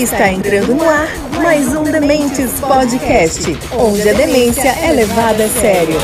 [0.00, 1.08] Está entrando no ar
[1.42, 3.42] mais um Dementes Podcast,
[3.78, 5.94] onde a demência é levada a sério.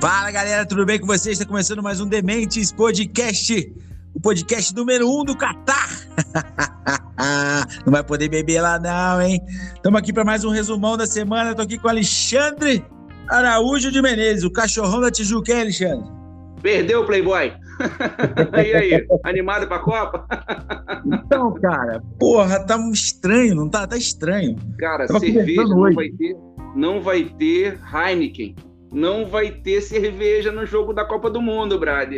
[0.00, 1.38] Fala galera, tudo bem com vocês?
[1.38, 3.74] Está começando mais um Dementes Podcast,
[4.14, 5.99] o podcast número um do Catar.
[7.86, 9.40] não vai poder beber lá não, hein?
[9.74, 11.50] Estamos aqui para mais um resumão da semana.
[11.50, 12.84] Estou aqui com Alexandre
[13.28, 16.10] Araújo de Menezes, o cachorrão da Tijuca, hein, Alexandre?
[16.62, 17.52] Perdeu o Playboy.
[18.64, 20.26] e aí, animado para a Copa?
[21.06, 23.86] então, cara, porra, tá estranho, não tá?
[23.86, 24.56] Tá estranho.
[24.78, 26.36] Cara, Tava cerveja não vai ter,
[26.74, 28.54] não vai ter Heineken
[28.92, 32.14] não vai ter cerveja no jogo da Copa do Mundo, Brad.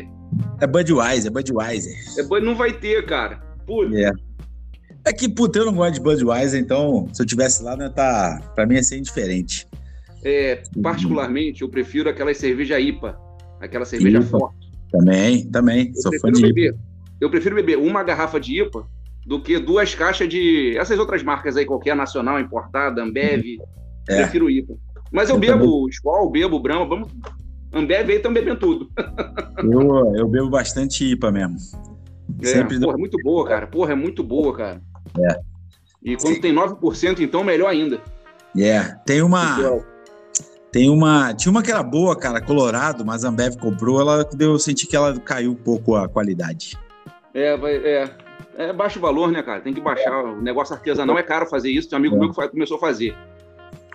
[0.60, 1.92] É Budweiser, é Budweiser.
[2.18, 3.40] É, não vai ter, cara.
[3.94, 4.12] É.
[5.06, 8.40] é que, puta, eu não gosto de Budweiser, então se eu tivesse lá, né, tá,
[8.54, 9.66] pra mim ia ser indiferente.
[10.24, 13.18] É, particularmente, eu prefiro aquela cerveja IPA,
[13.60, 14.26] aquela cerveja IPA.
[14.26, 14.72] forte.
[14.90, 16.78] Também, também, eu sou fã de beber, IPA.
[17.20, 18.86] Eu prefiro beber uma garrafa de IPA
[19.26, 23.58] do que duas caixas de essas outras marcas aí, qualquer nacional, importada, Ambev.
[24.08, 24.16] É.
[24.16, 24.74] Prefiro IPA.
[25.12, 25.88] Mas eu, eu bebo também.
[25.90, 27.08] Skol, bebo Brahma, vamos.
[27.72, 28.90] Ambev aí estão bebendo tudo.
[29.58, 31.56] eu, eu bebo bastante IPA mesmo.
[32.40, 33.66] É, Sempre porra, é muito boa, cara.
[33.66, 34.82] Porra, é muito boa, cara.
[35.18, 35.40] É.
[36.02, 36.40] E quando Sim.
[36.40, 38.00] tem 9%, então melhor ainda.
[38.56, 38.60] É.
[38.60, 38.94] Yeah.
[39.06, 39.82] Tem uma.
[40.70, 41.34] Tem uma.
[41.34, 44.86] Tinha uma que era boa, cara, Colorado, mas a Ambev comprou, ela deu, eu senti
[44.86, 46.78] que ela caiu um pouco a qualidade.
[47.34, 48.10] É, é.
[48.54, 49.60] É baixo valor, né, cara?
[49.60, 50.24] Tem que baixar.
[50.24, 51.88] O negócio artesanal é caro fazer isso.
[51.88, 52.18] Tem um amigo é.
[52.18, 53.16] meu que começou a fazer.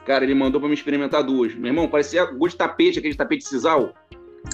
[0.05, 1.53] Cara, ele mandou para me experimentar duas.
[1.53, 3.93] Meu irmão, parecia gosto de tapete, aquele tapete sisal.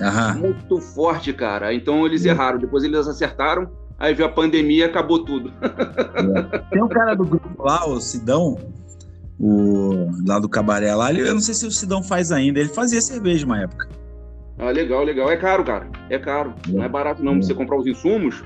[0.02, 0.36] Aham.
[0.36, 1.74] Muito forte, cara.
[1.74, 2.60] Então eles erraram.
[2.60, 3.70] Depois eles acertaram.
[4.00, 5.54] Aí veio a pandemia acabou tudo.
[6.14, 6.58] É.
[6.70, 8.58] Tem um cara do grupo lá, o Sidão,
[9.40, 11.12] o, lá do cabaré lá.
[11.12, 12.60] eu não sei se o Sidão faz ainda.
[12.60, 13.90] Ele fazia cerveja uma época.
[14.58, 15.30] Ah, legal, legal.
[15.30, 15.88] É caro, cara.
[16.10, 16.54] É caro.
[16.68, 16.72] É.
[16.72, 17.36] Não é barato, não.
[17.36, 17.42] É.
[17.42, 18.44] Você comprar os insumos,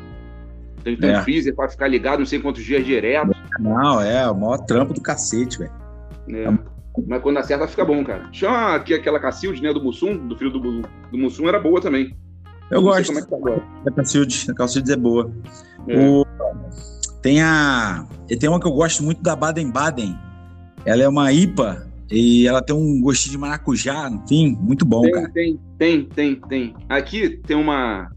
[0.83, 1.19] tem que ter é.
[1.19, 3.35] um freezer para ficar ligado não sei quantos dias direto.
[3.59, 5.71] Não, é o maior trampo do cacete, velho.
[6.29, 6.76] É.
[7.05, 8.29] Mas quando acerta, fica bom, cara.
[8.31, 9.73] Chama aqui aquela Cacilde, né?
[9.73, 12.15] Do Mussum, do filho do, do Mussum, era boa também.
[12.71, 13.07] Eu Não gosto.
[13.07, 13.63] Como é que tá agora.
[13.85, 15.31] A Cacilde, a Cacilde é boa.
[15.87, 16.09] É.
[16.09, 16.25] O...
[17.21, 18.07] Tem a.
[18.39, 20.17] Tem uma que eu gosto muito da Baden-Baden.
[20.85, 25.11] Ela é uma IPA e ela tem um gostinho de maracujá, enfim, muito bom, tem,
[25.11, 25.29] cara.
[25.29, 26.75] Tem, tem, tem, tem.
[26.87, 28.09] Aqui tem uma.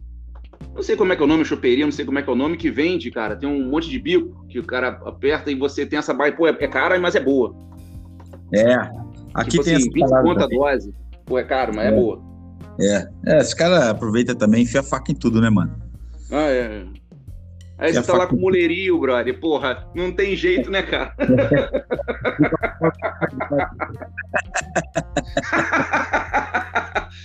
[0.74, 2.32] Não sei como é que é o nome, choperia, não sei como é que é
[2.32, 3.34] o nome, que vende, cara.
[3.34, 6.14] Tem um monte de bico que o cara aperta e você tem essa.
[6.14, 7.54] Pô, é, é cara, mas é boa.
[8.52, 8.74] É.
[9.34, 10.94] Aqui tipo tem assim, 20 conta dose.
[11.24, 12.20] Pô, é caro, mas é, é boa.
[12.80, 13.08] É.
[13.26, 15.72] É, esse cara aproveita também e enfia a faca em tudo, né, mano?
[16.30, 16.84] Ah, é.
[17.78, 19.38] Aí você tá lá com mulherio, brother.
[19.40, 21.14] Porra, não tem jeito, né, cara?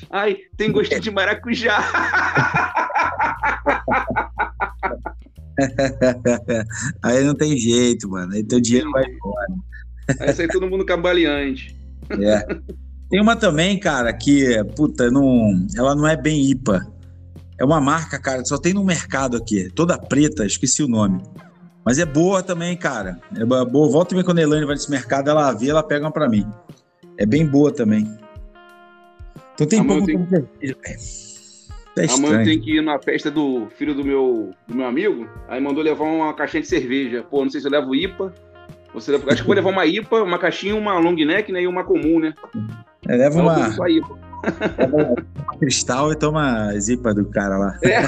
[0.10, 1.78] Ai, tem gostinho de maracujá.
[7.04, 8.34] Aí não tem jeito, mano.
[8.34, 9.48] Aí teu dinheiro vai embora.
[10.20, 11.76] Essa aí todo mundo cambaleante.
[12.12, 12.46] É.
[13.10, 16.86] Tem uma também, cara, que, puta, não, ela não é bem IPA.
[17.60, 19.70] É uma marca, cara, só tem no mercado aqui.
[19.74, 21.22] Toda preta, esqueci o nome.
[21.86, 23.20] Mas é boa também, cara.
[23.36, 23.66] É boa.
[23.66, 26.46] Volta também quando a Elaine vai nesse mercado, ela vê, ela pega uma pra mim.
[27.18, 28.12] É bem boa também.
[29.54, 30.76] Então tem pouco tem...
[31.98, 35.30] É a mãe tem que ir na festa do filho do meu, do meu amigo,
[35.48, 37.24] aí mandou levar uma caixinha de cerveja.
[37.24, 38.34] Pô, não sei se eu levo IPA
[38.96, 41.84] você acho que vou levar uma IPA, uma caixinha, uma long neck né, e uma
[41.84, 42.34] comum, né?
[43.08, 44.18] É, leva uma, IPA.
[44.78, 45.16] leva uma
[45.60, 47.78] cristal e toma a zipa do cara lá.
[47.84, 48.02] É.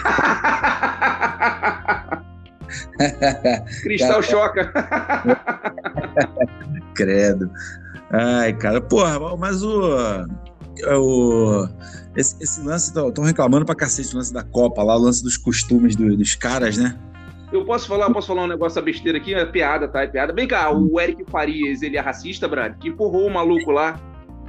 [3.84, 4.72] cristal choca.
[6.96, 7.52] Credo.
[8.10, 10.26] Ai, cara, porra, mas o.
[10.96, 11.68] o
[12.16, 15.38] esse, esse lance, estão reclamando pra cacete o lance da Copa lá, o lance dos
[15.38, 16.98] costumes do, dos caras, né?
[17.52, 19.34] Eu posso falar, posso falar um negócio besteira aqui?
[19.34, 20.02] É piada, tá?
[20.02, 20.34] É piada.
[20.34, 22.78] Vem cá, o Eric Farias, ele é racista, Brad?
[22.78, 24.00] Que empurrou o maluco lá.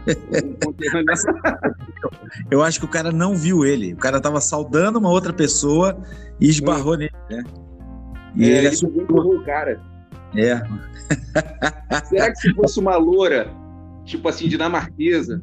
[2.50, 3.93] Eu acho que o cara não viu ele.
[3.93, 5.96] O cara tava saudando uma outra pessoa
[6.40, 6.99] e esbarrou hum.
[6.99, 7.44] nele, né?
[8.34, 9.81] E é, ele, ele empurrou o cara.
[10.34, 10.61] É.
[12.05, 13.49] Será que se fosse uma loura,
[14.05, 15.40] tipo assim, dinamarquesa,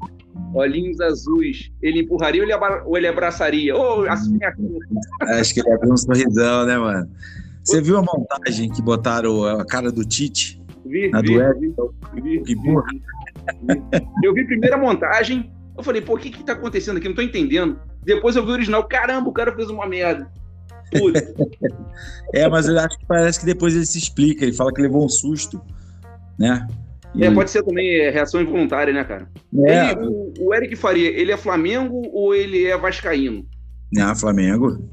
[0.53, 3.75] olhinhos azuis, ele empurraria ou ele, ou ele abraçaria?
[3.75, 4.37] Oh, assim,
[5.21, 7.09] Acho que ele abriu um sorrisão, né, mano?
[7.65, 10.61] Você viu a montagem que botaram a cara do Tite?
[10.85, 11.59] Vi, na vi, duelo?
[11.59, 12.73] vi, vi, vi, vi,
[14.23, 17.07] Eu vi a primeira montagem, eu falei, pô, o que que tá acontecendo aqui?
[17.07, 17.79] Não tô entendendo.
[18.03, 20.31] Depois eu vi o original, caramba, o cara fez uma merda.
[22.33, 25.03] é, mas eu acho que parece que depois ele se explica, ele fala que levou
[25.03, 25.59] um susto
[26.37, 26.67] né?
[27.13, 27.23] E...
[27.23, 29.29] É, pode ser também é, reação involuntária, né, cara?
[29.65, 29.91] É.
[29.91, 33.45] Ele, o, o, Eric Faria, ele é Flamengo ou ele é Vascaíno?
[33.91, 34.89] Não, Flamengo.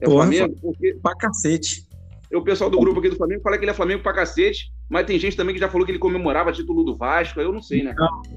[0.00, 0.56] É Porra, Flamengo?
[0.60, 0.96] Porque...
[1.00, 1.86] Pra cacete.
[2.32, 5.04] O pessoal do grupo aqui do Flamengo fala que ele é Flamengo pra cacete, mas
[5.04, 7.82] tem gente também que já falou que ele comemorava título do Vasco, eu não sei,
[7.82, 7.94] né?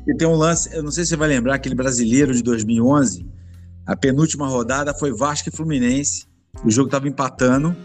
[0.07, 3.23] E tem um lance, eu não sei se você vai lembrar, aquele brasileiro de 2011,
[3.85, 6.25] a penúltima rodada foi Vasco e Fluminense,
[6.65, 7.75] o jogo tava empatando,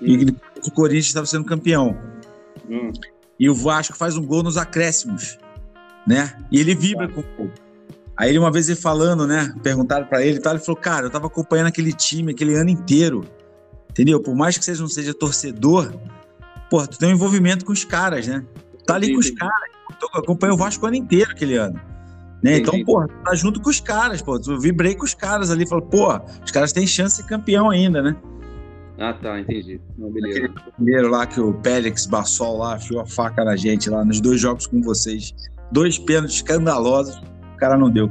[0.00, 0.06] hum.
[0.06, 0.36] e
[0.66, 1.96] o Corinthians estava sendo campeão.
[2.68, 2.90] Hum.
[3.38, 5.38] E o Vasco faz um gol nos acréscimos,
[6.06, 6.36] né?
[6.50, 7.50] E ele vibra com o gol.
[8.16, 9.54] Aí ele, uma vez ele falando, né?
[9.62, 12.70] Perguntaram para ele e tal, ele falou: Cara, eu tava acompanhando aquele time aquele ano
[12.70, 13.24] inteiro,
[13.92, 14.20] entendeu?
[14.20, 15.92] Por mais que você não seja torcedor,
[16.68, 18.44] pô, tu tem um envolvimento com os caras, né?
[18.86, 19.70] Tá ali com os caras.
[20.14, 21.80] Acompanhei o Vasco o ano inteiro aquele ano.
[22.42, 22.58] Né?
[22.58, 24.40] Então, pô, tá junto com os caras, pô.
[24.48, 27.70] Eu vibrei com os caras ali, falei, pô, os caras têm chance de ser campeão
[27.70, 28.16] ainda, né?
[28.98, 29.80] Ah, tá, entendi.
[29.96, 30.52] Não, beleza.
[30.76, 34.40] primeiro lá que o Pélix Bassol lá afiou a faca na gente lá nos dois
[34.40, 35.32] jogos com vocês.
[35.70, 37.16] Dois pênaltis escandalosos,
[37.54, 38.10] o cara não deu.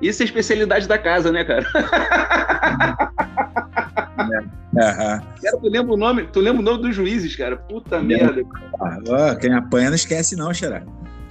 [0.00, 1.64] Isso é especialidade da casa, né, cara?
[4.74, 4.80] É.
[4.80, 5.22] Cara,
[5.60, 6.26] tu lembra o nome?
[6.28, 7.56] Tu lembra o nome dos juízes, cara?
[7.56, 8.02] Puta é.
[8.02, 8.42] merda.
[8.80, 10.82] Ah, quem apanha não esquece, não, Xará.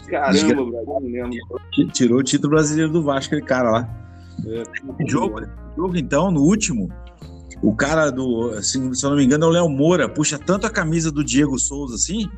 [0.08, 1.92] Caramba, velho, não lembro.
[1.94, 3.90] Tirou o título brasileiro do Vasco, aquele cara lá.
[4.46, 4.64] É,
[5.08, 5.42] jogo,
[5.76, 6.90] jogo, então, no último,
[7.62, 10.68] o cara do, assim, se eu não me engano, é o Léo Moura, puxa tanto
[10.68, 12.30] a camisa do Diego Souza assim,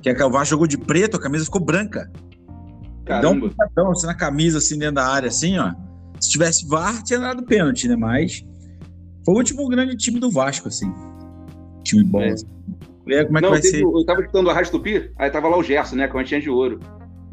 [0.00, 2.10] que a Vasco jogou de preto, a camisa ficou branca.
[3.04, 3.50] Caramba.
[3.74, 5.72] Dá um assim, na camisa, assim, dentro da área, assim, ó.
[6.20, 7.96] Se tivesse VAR, tinha dado pênalti, né?
[7.96, 8.44] Mas
[9.24, 10.92] foi o último grande time do Vasco, assim.
[11.82, 12.20] Time bom.
[12.20, 12.30] É.
[12.30, 12.46] Assim.
[13.04, 13.82] Como é não, que vai ser?
[13.82, 16.08] Eu tava escutando a Rádio Tupi, aí tava lá o Gerson, né?
[16.08, 16.80] Com a tinha de ouro.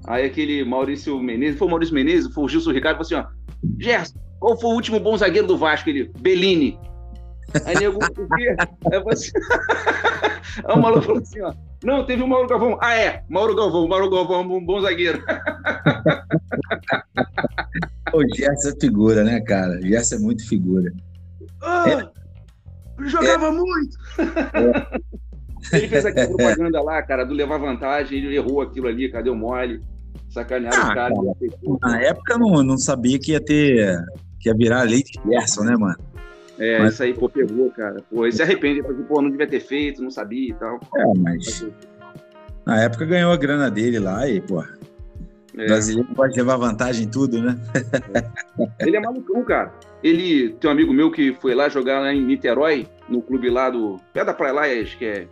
[0.05, 3.77] Aí aquele Maurício Menezes, foi o Maurício Menezes, foi o Gilson Ricardo, falou assim, ó,
[3.79, 5.89] Gerson, qual foi o último bom zagueiro do Vasco?
[5.89, 6.77] Ele, Bellini.
[7.65, 8.55] Aí nego, o quê?
[8.91, 9.31] Aí, assim...
[10.65, 11.53] Aí o maluco falou assim, ó.
[11.83, 12.77] Não, teve o Mauro Galvão.
[12.81, 15.23] Ah, é, Mauro Galvão, Mauro Galvão, um bom zagueiro.
[18.13, 19.79] o Gerson é figura, né, cara?
[19.79, 20.91] O Gerson é muito figura.
[21.63, 23.07] É.
[23.07, 23.51] Jogava é.
[23.51, 23.97] muito!
[24.19, 25.01] É.
[25.77, 29.35] Ele fez aquela propaganda lá, cara, do levar vantagem, ele errou aquilo ali, cadê o
[29.35, 29.79] mole?
[30.29, 31.13] Sacanearam ah, o cara.
[31.13, 34.03] cara na época não, não sabia que ia ter.
[34.39, 35.97] que ia virar leite Gerson, né, mano?
[36.57, 36.93] É, mas...
[36.93, 38.01] isso aí, pô, pegou, cara.
[38.09, 40.79] Pô, ele se arrepende, porque, pô, não devia ter feito, não sabia e tal.
[40.95, 41.67] É, mas.
[42.65, 44.63] Na época ganhou a grana dele lá e, pô.
[45.57, 45.63] É.
[45.63, 47.59] O brasileiro pode levar vantagem em tudo, né?
[48.80, 48.88] É.
[48.88, 49.74] Ele é malucão, cara.
[50.03, 53.69] Ele tem um amigo meu que foi lá jogar lá em Niterói, no clube lá
[53.69, 54.00] do.
[54.13, 55.27] Pé da Praia lá, acho que é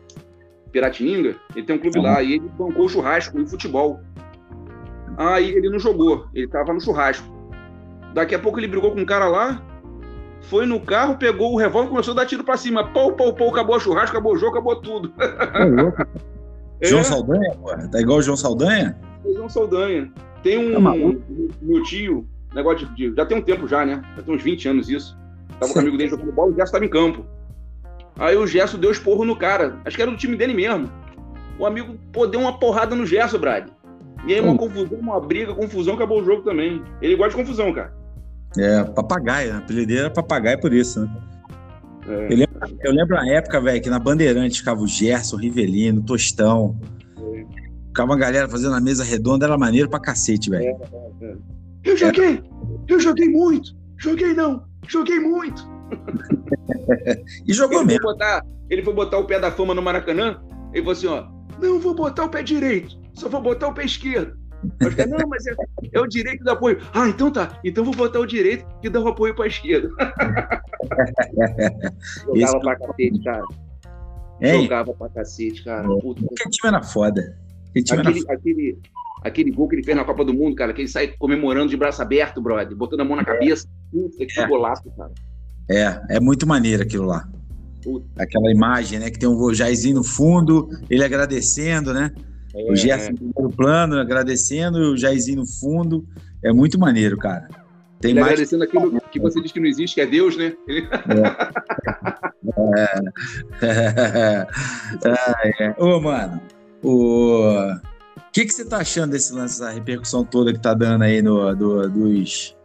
[0.72, 1.36] Piratininga.
[1.56, 2.06] Ele tem um clube uhum.
[2.06, 4.00] lá e ele bancou churrasco e futebol.
[5.18, 7.28] Aí ele não jogou, ele tava no churrasco.
[8.14, 9.62] Daqui a pouco ele brigou com um cara lá,
[10.44, 12.88] foi no carro, pegou o revólver e começou a dar tiro pra cima.
[12.92, 15.14] Pau, pau, pau, acabou o churrasco, acabou o jogo, acabou tudo.
[16.82, 17.76] É João Saldanha, pô?
[17.90, 18.98] Tá igual o João Saldanha?
[19.26, 20.12] João Saldanha.
[20.44, 20.74] Tem um.
[20.74, 20.94] Tá
[21.62, 24.02] meu tio, negócio de, Já tem um tempo já, né?
[24.16, 25.18] Já tem uns 20 anos isso.
[25.60, 27.26] Tava com um amigo dele jogando bola, o Gerson tava em campo.
[28.18, 29.78] Aí o Gerson deu esporro no cara.
[29.86, 30.90] Acho que era do time dele mesmo.
[31.58, 33.70] O amigo, pô, deu uma porrada no Gerson, Brad.
[34.26, 34.58] E aí uma hum.
[34.58, 36.84] confusão, uma briga, confusão, acabou o jogo também.
[37.02, 37.94] Ele gosta de confusão, cara.
[38.58, 39.60] É, papagaio, né?
[39.60, 41.10] apelideiro era papagaio por isso, né?
[42.08, 42.34] É.
[42.34, 46.02] Eu, lembro, eu lembro na época, velho, que na Bandeirante ficava o Gerson, o Rivelino,
[46.02, 46.80] o Tostão.
[48.00, 50.64] Ficava uma galera fazendo a mesa redonda, era maneiro pra cacete, velho.
[50.64, 50.76] É, é,
[51.32, 51.36] é.
[51.84, 52.42] eu joguei!
[52.88, 53.76] Eu joguei muito!
[53.98, 54.64] Joguei não!
[54.88, 55.70] Joguei muito!
[57.46, 58.04] e jogou ele mesmo.
[58.04, 60.40] Foi botar, ele foi botar o pé da fama no Maracanã,
[60.72, 61.28] ele falou assim, ó,
[61.62, 64.40] não vou botar o pé direito, só vou botar o pé esquerdo.
[64.82, 65.54] Mas, não, mas é,
[65.92, 66.80] é, o direito do apoio.
[66.94, 67.60] Ah, então tá.
[67.66, 69.88] Então vou botar o direito que dá o apoio para a esquerda.
[72.26, 72.60] Jogava Esse...
[72.60, 73.44] pra cacete, cara.
[74.42, 74.64] Hein?
[74.64, 75.84] Jogava pra cacete, cara.
[75.84, 76.22] Puta.
[76.22, 77.38] Que time era foda.
[77.76, 78.80] Aquele, aquele,
[79.22, 81.78] aquele gol que ele fez na Copa do Mundo, cara, que ele sai comemorando de
[81.78, 83.68] braço aberto, brother, botando a mão na cabeça.
[83.92, 84.48] Puta, que é.
[84.48, 85.12] golaço, cara.
[85.70, 87.28] É, é muito maneiro aquilo lá.
[87.84, 88.06] Puta.
[88.18, 89.10] Aquela imagem, né?
[89.10, 92.12] Que tem um Jairzinho no fundo, ele agradecendo, né?
[92.56, 96.06] É, o Gerson no primeiro plano, agradecendo, o Jairzinho no fundo.
[96.44, 97.48] É muito maneiro, cara.
[98.00, 98.34] Tem Ele mais...
[98.34, 100.54] agradecendo aquilo que você diz que não existe, que é Deus, né?
[100.68, 100.80] É.
[103.66, 104.48] é.
[105.60, 105.66] é.
[105.66, 105.76] é.
[105.78, 106.42] Ô, mano,
[106.84, 107.80] o
[108.32, 111.56] que, que você tá achando desse lance, essa repercussão toda que tá dando aí no,
[111.56, 112.56] do, dos.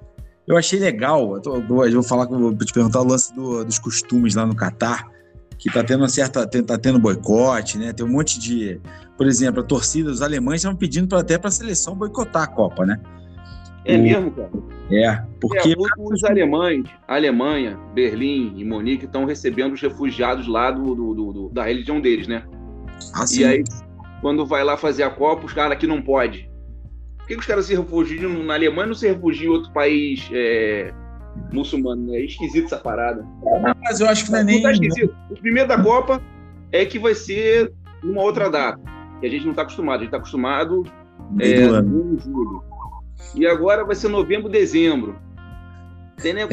[0.47, 3.79] Eu achei legal, eu, tô, eu vou falar, vou te perguntar o lance do, dos
[3.79, 5.15] costumes lá no Catar
[5.59, 7.93] que está tendo uma certa tá tendo boicote, né?
[7.93, 8.81] Tem um monte de,
[9.17, 12.47] por exemplo, a torcida dos alemães estão pedindo pra, até para a seleção boicotar a
[12.47, 13.01] Copa, né?
[13.87, 14.51] É o, mesmo, cara.
[14.91, 20.95] É, porque é, os alemães, Alemanha, Berlim e Munique estão recebendo os refugiados lá do,
[20.95, 22.45] do, do, da religião deles, né?
[23.15, 23.41] Ah, sim.
[23.41, 23.65] E aí
[24.25, 26.51] quando vai lá fazer a Copa, os caras aqui não pode.
[27.19, 29.71] Por que, que os caras se refugiam na Alemanha e não se refugiam em outro
[29.75, 30.95] país é,
[31.53, 32.15] muçulmano?
[32.15, 33.23] É esquisito essa parada.
[33.83, 34.63] mas eu acho que não é nem.
[34.63, 35.15] Tá esquisito.
[35.31, 36.23] O primeiro da Copa
[36.73, 37.71] é que vai ser
[38.03, 38.81] numa outra data,
[39.21, 39.97] que a gente não está acostumado.
[39.97, 40.85] A gente está acostumado
[41.39, 42.65] é, em julho.
[43.35, 45.19] E agora vai ser novembro, dezembro.
[46.21, 46.47] Tem É,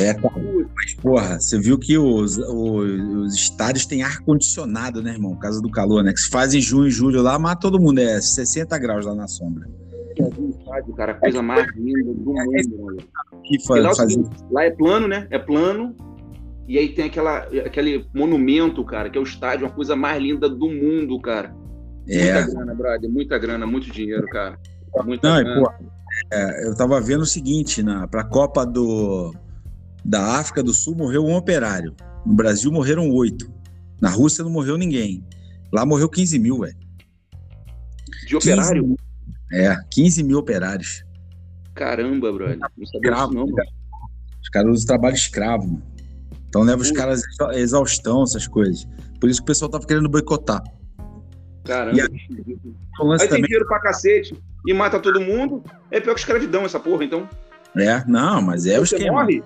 [0.75, 5.34] mas, porra, você viu que os, os, os estádios têm ar-condicionado, né, irmão?
[5.34, 6.12] Por causa do calor, né?
[6.13, 8.00] Que se faz em junho e julho lá, mata todo mundo.
[8.00, 9.68] É 60 graus lá na sombra.
[10.18, 13.03] É estádio, cara, a coisa mais linda do mundo.
[13.44, 14.15] Que faz, lá, faz...
[14.50, 15.27] lá é plano, né?
[15.30, 15.96] É plano.
[16.68, 20.50] E aí tem aquela, aquele monumento, cara, que é o estádio, uma coisa mais linda
[20.50, 21.53] do mundo, cara.
[22.08, 22.34] É.
[22.34, 24.58] Muita grana, brother, muita grana, muito dinheiro, cara.
[25.06, 25.62] Muita Não, grana.
[25.62, 25.72] Pô,
[26.32, 29.34] é, eu tava vendo o seguinte, na, pra Copa do
[30.03, 31.96] da África do Sul morreu um operário.
[32.25, 33.51] No Brasil morreram oito.
[34.01, 35.24] Na Rússia não morreu ninguém.
[35.72, 36.75] Lá morreu 15 mil, velho.
[38.27, 38.84] De operário?
[38.84, 38.98] 15,
[39.53, 41.03] é, 15 mil operários.
[41.75, 42.58] Caramba, brother.
[42.60, 43.55] Não sabia escravo, não, mano.
[44.41, 45.91] Os caras usam trabalho escravo, mano.
[46.48, 48.86] Então leva os caras a exaustão, essas coisas.
[49.20, 50.62] Por isso que o pessoal tava querendo boicotar.
[51.63, 51.98] Caramba.
[51.98, 53.43] E aí, aí tem também...
[53.43, 54.36] dinheiro pra cacete
[54.67, 55.63] e mata todo mundo.
[55.89, 57.29] É pior que escravidão essa porra, então.
[57.77, 59.22] É, não, mas é o esquema.
[59.22, 59.41] Morre,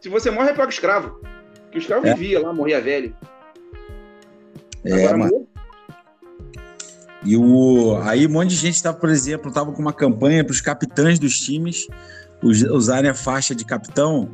[0.00, 1.20] se você morre, é pega escravo.
[1.70, 2.14] Que o escravo é.
[2.14, 3.14] vivia lá, morria velho.
[4.84, 5.48] É, Agora, mano.
[7.24, 10.52] E o, aí um monte de gente estava, por exemplo, tava com uma campanha para
[10.52, 11.86] os capitães dos times
[12.42, 14.30] usarem a faixa de capitão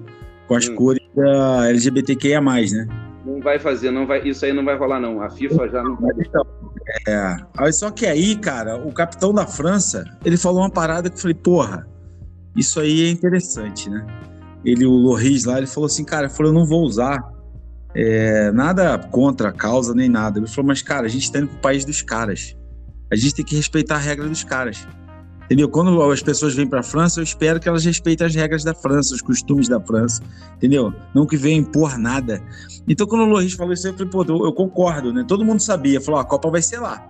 [0.47, 0.75] com as hum.
[0.75, 2.87] cores da LGBTQIA+, né?
[3.25, 5.23] Não vai fazer, não vai, isso aí não vai rolar não.
[5.23, 6.42] A FIFA já não vai deixar.
[7.09, 11.21] É, só que aí, cara, o capitão da França, ele falou uma parada que eu
[11.21, 11.88] falei, porra,
[12.54, 14.06] isso aí é interessante, né?
[14.64, 17.23] Ele, o Loris lá, ele falou assim, cara, falou, eu não vou usar
[17.94, 20.38] é, nada contra a causa nem nada.
[20.38, 22.56] Ele falou, mas cara, a gente tá indo pro país dos caras.
[23.11, 24.87] A gente tem que respeitar a regra dos caras.
[25.44, 25.68] Entendeu?
[25.68, 28.75] Quando as pessoas vêm para a França, eu espero que elas respeitem as regras da
[28.75, 30.23] França, os costumes da França,
[30.56, 30.92] entendeu?
[31.14, 32.42] Não que venham impor nada.
[32.88, 35.23] Então, quando o Loris falou isso, eu falei, pô, eu, eu concordo, né?
[35.28, 37.06] Todo mundo sabia, falou, a Copa vai ser lá,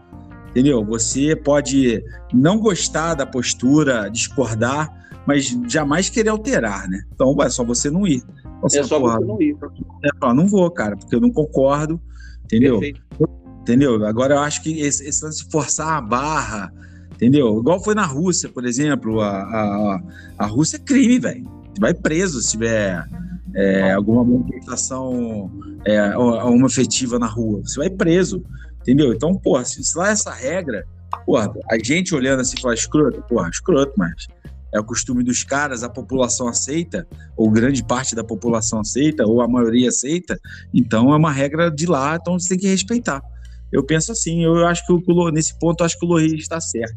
[0.51, 0.85] entendeu?
[0.85, 4.93] Você pode não gostar da postura, discordar,
[5.27, 7.03] mas jamais querer alterar, né?
[7.15, 8.23] Então é só você não ir.
[8.63, 9.57] Você, é só porra, você não ir.
[10.05, 12.01] É, não vou, cara, porque eu não concordo,
[12.45, 12.81] entendeu?
[12.81, 13.03] Perfeito.
[13.61, 14.05] Entendeu?
[14.07, 16.73] Agora eu acho que esse, esse forçar a barra,
[17.15, 17.59] entendeu?
[17.59, 20.03] Igual foi na Rússia, por exemplo, a, a,
[20.39, 21.45] a Rússia é crime, velho.
[21.81, 23.05] Vai preso se tiver
[23.55, 25.51] é, alguma manifestação
[25.85, 27.63] é, uma efetiva na rua.
[27.65, 28.45] Você vai preso,
[28.81, 29.13] entendeu?
[29.13, 30.85] Então, porra, se, se lá é essa regra,
[31.25, 34.27] porra, a gente olhando assim fala escroto, porra, escroto, mas
[34.75, 39.41] é o costume dos caras, a população aceita, ou grande parte da população aceita, ou
[39.41, 40.39] a maioria aceita,
[40.75, 43.23] então é uma regra de lá, então você tem que respeitar.
[43.73, 46.61] Eu penso assim, eu acho que o, nesse ponto eu acho que o Lohri está
[46.61, 46.97] certo.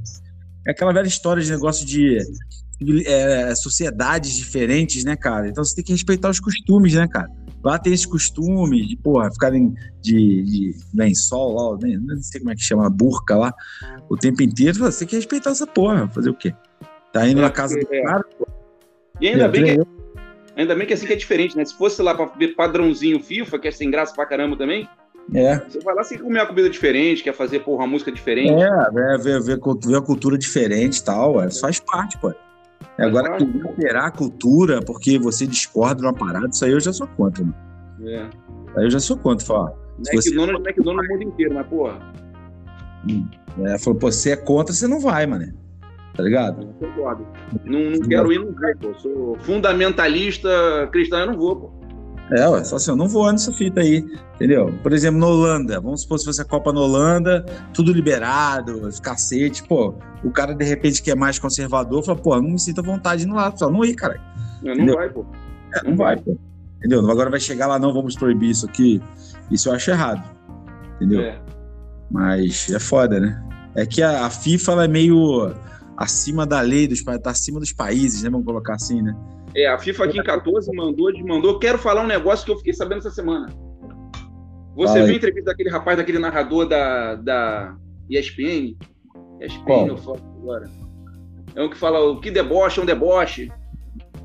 [0.67, 2.17] É aquela velha história de negócio de
[3.05, 5.47] é, sociedades diferentes, né, cara?
[5.47, 7.29] Então você tem que respeitar os costumes, né, cara?
[7.63, 12.51] Lá tem esse costume de, porra, ficarem de, de lençol lá, nem, não sei como
[12.51, 13.53] é que chama, burca lá,
[14.09, 14.79] o tempo inteiro.
[14.79, 16.53] Você tem que respeitar essa porra, fazer o quê?
[17.17, 18.03] Tá indo é, na casa do é.
[18.03, 18.25] cara.
[19.19, 19.83] E ainda bem, que, é,
[20.55, 21.65] ainda bem que assim que é diferente, né?
[21.65, 24.87] Se fosse lá pra ver padrãozinho FIFA, que é sem graça pra caramba também.
[25.33, 25.57] É.
[25.67, 28.51] Você vai lá sem comer uma comida diferente, quer fazer, porra, uma música diferente.
[28.51, 29.57] É, ver, ver, ver,
[29.97, 31.43] a cultura diferente e tal.
[31.45, 32.31] Isso faz parte, pô.
[32.99, 37.07] Agora, alterar a cultura porque você discorda de uma parada, isso aí eu já sou
[37.07, 37.55] contra, mano.
[38.05, 38.29] É.
[38.75, 39.73] Aí eu já sou contra, falar.
[39.97, 40.69] McDonald's, você...
[40.69, 41.99] McDonald's no mundo inteiro, mas porra.
[43.09, 43.27] Hum.
[43.65, 45.66] É, falou, pô, você é contra, você não vai, mano
[46.17, 46.65] tá ligado?
[46.65, 47.25] Não concordo.
[47.63, 48.99] Não, não quero ir, não vou, pô.
[48.99, 50.49] Sou fundamentalista
[50.91, 51.77] cristão, eu não vou, pô.
[52.31, 54.03] É, ué, só assim, eu não vou nessa fita aí,
[54.35, 54.73] entendeu?
[54.83, 59.63] Por exemplo, na Holanda, vamos supor se fosse a Copa na Holanda, tudo liberado, cacete,
[59.63, 59.93] pô,
[60.25, 63.23] o cara de repente que é mais conservador, fala, pô, não me sinto à vontade
[63.23, 64.19] de ir lá, só não ir, cara.
[64.61, 65.25] Não, não vai, pô.
[65.73, 66.37] É, não, não vai, vai, pô.
[66.79, 67.09] Entendeu?
[67.09, 69.01] Agora vai chegar lá, não, vamos proibir isso aqui.
[69.49, 70.21] Isso eu acho errado,
[70.97, 71.21] entendeu?
[71.21, 71.39] É.
[72.11, 73.41] Mas é foda, né?
[73.73, 75.53] É que a, a FIFA, ela é meio
[75.97, 78.29] acima da lei, dos, tá acima dos países, né?
[78.29, 79.15] Vamos colocar assim, né?
[79.55, 81.57] É, a FIFA aqui em 14 mandou, desmandou.
[81.57, 83.47] Quero falar um negócio que eu fiquei sabendo essa semana.
[84.75, 87.75] Você viu a entrevista daquele rapaz, daquele narrador da, da
[88.07, 88.77] ESPN?
[89.41, 90.69] ESPN, eu falo agora.
[91.55, 93.51] É um que fala o que deboche é um deboche.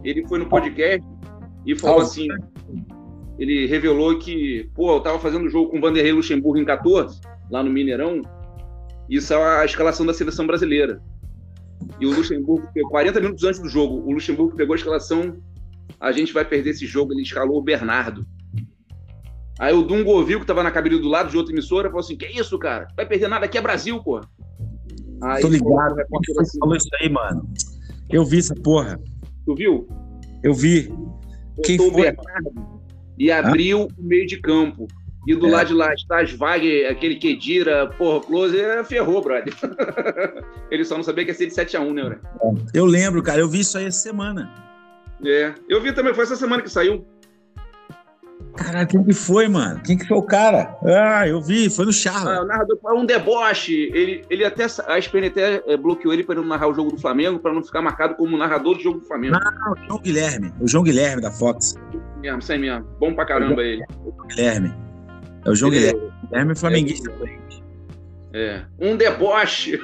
[0.05, 1.03] Ele foi no podcast
[1.65, 2.29] e falou assim:
[3.39, 7.19] ele revelou que, pô, eu tava fazendo jogo com o Vanderlei Luxemburgo em 14,
[7.51, 8.21] lá no Mineirão.
[9.09, 11.01] Isso é a escalação da seleção brasileira.
[12.01, 15.37] E o Luxemburgo, 40 minutos antes do jogo, o Luxemburgo pegou a escalação.
[16.01, 17.13] A gente vai perder esse jogo.
[17.13, 18.27] Ele escalou o Bernardo.
[19.59, 22.17] Aí o Dungo ouviu que tava na cabine do lado de outra emissora falou assim:
[22.17, 22.89] Que isso, cara?
[22.97, 24.21] Vai perder nada, aqui é Brasil, pô.
[25.23, 25.95] Aí, Tô ligado.
[25.95, 27.49] Quem assim, falou isso aí, mano?
[28.11, 29.01] Eu vi essa porra.
[29.47, 29.89] Tu viu?
[30.43, 30.93] Eu vi.
[31.65, 32.15] Quem foi?
[33.19, 34.89] E abriu o meio de campo.
[35.27, 35.51] E do é.
[35.51, 39.55] lado de lá está as Wagner, aquele Kedira, porra, Close, é, ferrou, brother.
[40.71, 42.21] Ele só não sabia que ia ser de 7x1, né, brother?
[42.75, 44.51] Eu lembro, cara, eu vi isso aí essa semana.
[45.25, 47.07] É, eu vi também, foi essa semana que saiu.
[48.57, 49.81] Caralho, quem que foi, mano?
[49.83, 50.77] Quem que foi o cara?
[50.85, 52.39] Ah, eu vi, foi no Charles.
[52.39, 53.91] Ah, o narrador foi um deboche.
[53.95, 54.67] Ele, ele até.
[54.87, 57.63] A SPN até eh, bloqueou ele para não narrar o jogo do Flamengo, para não
[57.63, 59.39] ficar marcado como narrador do jogo do Flamengo.
[59.39, 60.53] Não, o João Guilherme.
[60.61, 61.75] O João Guilherme da Fox.
[62.21, 62.85] Mesmo, isso aí mesmo.
[63.01, 63.85] Bom pra caramba ele.
[64.05, 64.73] O Guilherme.
[65.45, 66.09] É o João ele, Guilherme.
[66.09, 67.13] É Guilherme é flamenguista.
[68.35, 68.63] É.
[68.81, 69.79] Um deboche.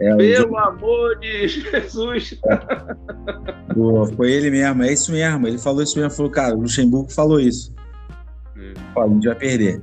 [0.00, 2.40] É, Pelo amor de Jesus!
[3.72, 5.46] Pô, foi ele mesmo, é isso mesmo.
[5.46, 6.10] Ele falou isso mesmo.
[6.10, 7.72] Falou, cara, o Luxemburgo falou isso.
[8.56, 9.00] É.
[9.00, 9.80] a gente vai perder.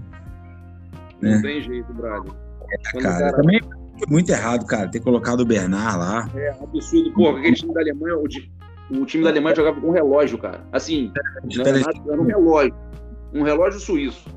[1.21, 1.41] Não né?
[1.41, 2.33] tem jeito, brother.
[2.71, 6.29] É, cara, cara, também foi muito errado, cara, ter colocado o Bernard lá.
[6.35, 7.13] É, absurdo.
[7.13, 10.61] Pô, aquele time da Alemanha, o, time da Alemanha jogava com um relógio, cara.
[10.71, 11.11] Assim,
[11.57, 12.75] é, era um relógio.
[13.33, 14.29] Um relógio suíço.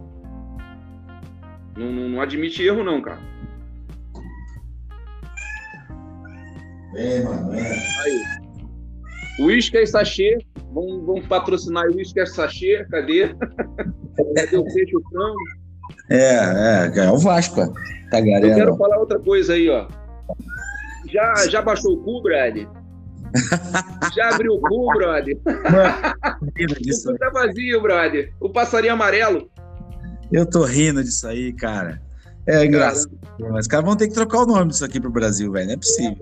[1.76, 3.20] Não, não, não admite erro, não, cara.
[6.94, 7.72] É, mano, é.
[8.04, 8.22] Aí.
[9.40, 10.38] Whisky é sachê.
[10.72, 12.86] Vamos, vamos patrocinar o Whisky é sachê.
[12.90, 13.34] Cadê?
[14.36, 15.38] Cadê o peixe, o frango?
[16.10, 17.72] É, é, é o Vasco,
[18.10, 18.46] tá, galera?
[18.46, 19.88] Eu quero falar outra coisa aí, ó.
[21.10, 22.66] Já, já baixou o cu, Brad?
[24.14, 25.36] Já abriu o cu, brother?
[25.36, 28.32] o cu tá vazio, brother.
[28.40, 29.50] O passarinho amarelo.
[30.32, 32.00] Eu tô rindo disso aí, cara.
[32.46, 33.12] É engraçado.
[33.38, 35.66] Mas os caras vão ter que trocar o nome disso aqui pro Brasil, velho.
[35.66, 36.16] Não é possível.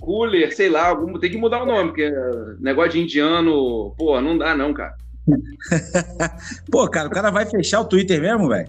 [0.00, 2.10] Cooler, sei lá, tem que mudar o nome, porque
[2.58, 4.96] negócio de indiano, pô, não dá não, cara.
[6.70, 8.68] pô, cara, o cara vai fechar o Twitter mesmo, velho?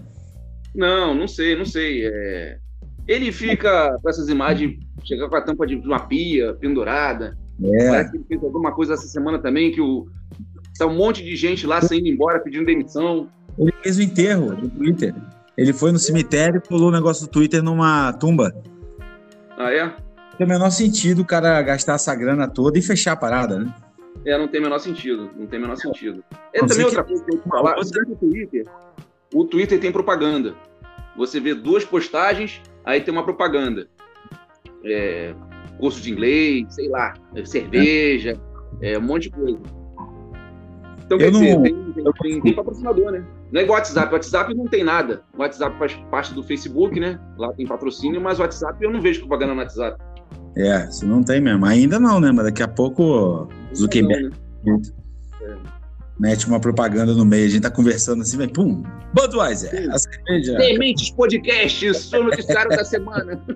[0.74, 2.06] Não, não sei, não sei.
[2.06, 2.58] É...
[3.06, 7.36] Ele fica com essas imagens, chega com a tampa de uma pia pendurada.
[7.62, 7.88] É.
[7.88, 10.06] Parece que ele fez alguma coisa essa semana também, que o...
[10.78, 13.28] tá um monte de gente lá saindo embora, pedindo demissão.
[13.58, 15.14] Ele fez o enterro do Twitter.
[15.56, 18.54] Ele foi no cemitério e pulou o negócio do Twitter numa tumba.
[19.56, 19.94] Ah, é?
[20.36, 23.74] tem o menor sentido o cara gastar essa grana toda e fechar a parada, né?
[24.26, 25.30] É, não tem o menor sentido.
[25.36, 26.24] Não tem o menor sentido.
[26.52, 27.08] É não também outra que...
[27.10, 27.74] coisa que eu te falar.
[27.76, 28.66] Você o Twitter,
[29.32, 30.54] o Twitter tem propaganda.
[31.16, 33.86] Você vê duas postagens, aí tem uma propaganda.
[34.84, 35.34] É,
[35.78, 38.38] curso de inglês, sei lá, cerveja,
[38.80, 39.58] é, um monte de coisa.
[41.04, 43.24] Então, quer dizer, tem, tem, tem, tem, patrocinador, né?
[43.52, 44.10] Não é igual o WhatsApp.
[44.10, 45.22] O WhatsApp não tem nada.
[45.36, 47.20] O WhatsApp faz parte do Facebook, né?
[47.36, 50.02] Lá tem patrocínio, mas o WhatsApp eu não vejo propaganda no WhatsApp.
[50.56, 51.64] É, se não tem mesmo.
[51.66, 52.32] Ainda não, né?
[52.32, 54.30] Mas daqui a pouco Zuckerberg
[54.64, 54.80] né?
[55.42, 55.56] é.
[56.18, 57.46] mete uma propaganda no meio.
[57.46, 58.82] A gente tá conversando assim, vai pum,
[59.12, 60.56] Budweiser, a cerveja.
[60.56, 63.40] Dementes Podcast, sou noticiário da semana.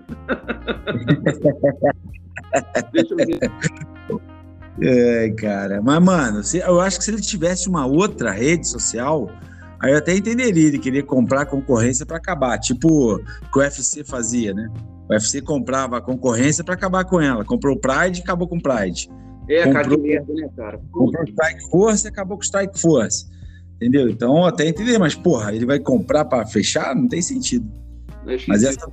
[2.92, 3.38] Deixa eu ver.
[4.80, 5.82] É, cara.
[5.82, 9.30] Mas, mano, se, eu acho que se ele tivesse uma outra rede social,
[9.80, 12.58] aí eu até entenderia ele querer comprar concorrência para acabar.
[12.58, 14.70] Tipo o que o UFC fazia, né?
[15.08, 17.44] O UFC comprava a concorrência para acabar com ela.
[17.44, 19.11] Comprou o Pride e acabou com o Pride.
[19.48, 20.78] É, comprou, merda, né, cara?
[20.92, 23.26] Comprou o Strike Force e acabou com o Strike Force.
[23.76, 24.08] Entendeu?
[24.08, 26.94] Então, até entender, mas, porra, ele vai comprar para fechar?
[26.94, 27.66] Não tem sentido.
[28.26, 28.87] É mas essa,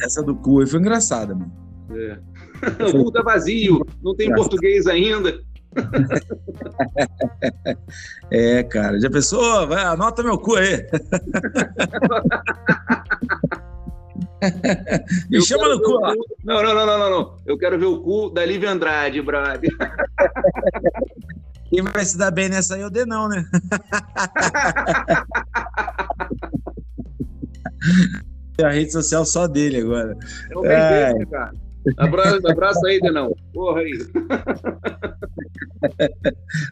[0.00, 1.52] essa do cu foi engraçada, mano.
[1.92, 2.18] É.
[2.64, 5.38] o cu tá vazio, não tem português ainda.
[8.30, 9.66] é, cara, já pensou?
[9.66, 10.86] Vai, anota meu cu aí.
[15.30, 15.98] Me chama no cu.
[15.98, 16.14] cu.
[16.44, 19.64] Não, não, não, não, não, Eu quero ver o cu da Lívia Andrade, Brad.
[21.70, 23.44] Quem vai se dar bem nessa aí é o Denão, né?
[28.62, 30.16] a rede social só dele agora.
[30.50, 31.52] É o bem dele, cara.
[31.98, 33.34] Abraço, abraço aí, Denão.
[33.52, 33.92] Porra aí.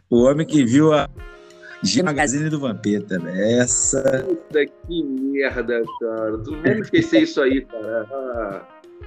[0.09, 1.09] o homem que viu a
[1.83, 3.59] G Magazine do Vampeta, né?
[3.59, 4.23] Essa.
[4.27, 6.37] Puta que merda, cara.
[6.37, 8.07] Vamos esquecer isso aí, cara.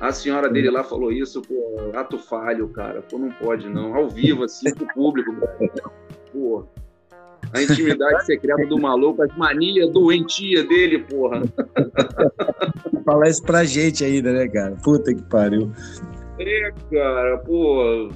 [0.00, 3.02] A, a, senhora dele lá falou isso, pô, ato falho, cara.
[3.02, 3.94] Pô, não pode não.
[3.94, 5.34] Ao vivo, assim, pro público,
[6.32, 6.66] Pô.
[7.52, 11.42] A intimidade secreta do maluco, as manias doentia dele, porra.
[13.04, 14.76] Falar isso pra gente ainda, né, cara?
[14.82, 15.70] Puta que pariu.
[16.38, 18.10] É, cara, pô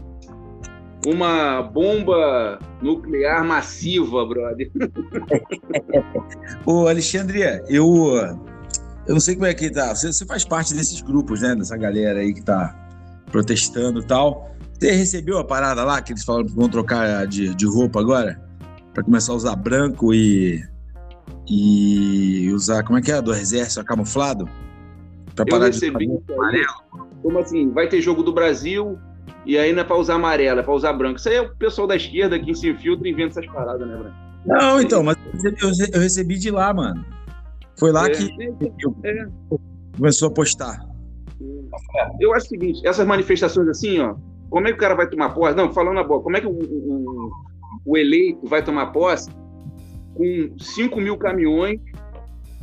[1.07, 4.71] uma bomba nuclear massiva, brother.
[6.67, 8.15] Ô, Alexandre, eu,
[9.07, 9.95] eu não sei como é que tá.
[9.95, 11.55] Você, você, faz parte desses grupos, né?
[11.55, 12.75] Dessa galera aí que tá
[13.31, 14.51] protestando e tal.
[14.79, 18.41] Você recebeu a parada lá que eles falaram que vão trocar de, de roupa agora?
[18.95, 20.63] Para começar a usar branco e.
[21.49, 23.21] E usar, como é que é?
[23.21, 24.49] Do exército camuflado?
[25.37, 26.67] Eu parar recebi de isso aí.
[27.23, 27.71] Como assim?
[27.71, 28.99] Vai ter jogo do Brasil
[29.47, 31.19] e aí não é pra usar amarelo, é pra usar branco.
[31.19, 33.97] Isso aí é o pessoal da esquerda que se infiltra e inventa essas paradas, né,
[33.97, 34.17] Branco?
[34.47, 37.05] Não, então, mas eu recebi, eu recebi de lá, mano.
[37.79, 38.11] Foi lá É.
[38.11, 38.37] que
[38.83, 39.27] eu É.
[39.97, 40.79] começou a postar.
[42.21, 44.15] Eu acho o seguinte, essas manifestações assim, ó,
[44.51, 45.57] como é que o cara vai tomar posse?
[45.57, 47.31] Não, falando na boa, como é que o, o-
[47.85, 49.31] o eleito vai tomar posse
[50.15, 51.81] com 5 mil caminhões,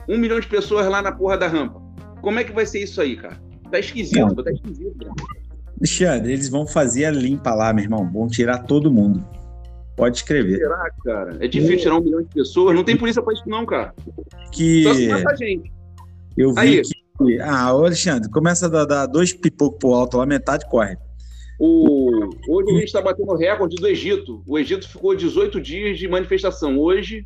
[0.07, 1.81] um milhão de pessoas lá na porra da rampa?
[2.21, 3.37] Como é que vai ser isso aí, cara?
[3.71, 4.35] Tá esquisito, Não.
[4.43, 4.97] tá esquisito.
[4.97, 5.13] Cara.
[5.79, 8.09] Alexandre, eles vão fazer a limpa lá, meu irmão.
[8.11, 9.23] Vão tirar todo mundo.
[9.95, 10.57] Pode escrever.
[10.57, 11.37] Será, cara?
[11.39, 13.93] É difícil tirar um milhão de pessoas, não tem polícia pra isso não, cara.
[14.51, 15.71] Que Só se mata a gente.
[16.37, 16.81] eu vi Aí.
[16.81, 17.39] que.
[17.41, 20.95] Ah, Alexandre, começa a dar, dar dois pipocos pro alto lá, metade corre.
[21.59, 22.29] O...
[22.49, 24.43] Hoje a gente está batendo o recorde do Egito.
[24.45, 26.77] O Egito ficou 18 dias de manifestação.
[26.77, 27.25] Hoje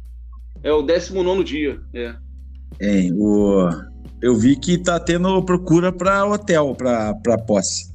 [0.64, 1.80] é o 19 dia.
[1.94, 2.16] É.
[2.80, 3.68] Hein, o...
[4.22, 7.92] Eu vi que tá tendo procura pra hotel, pra posse.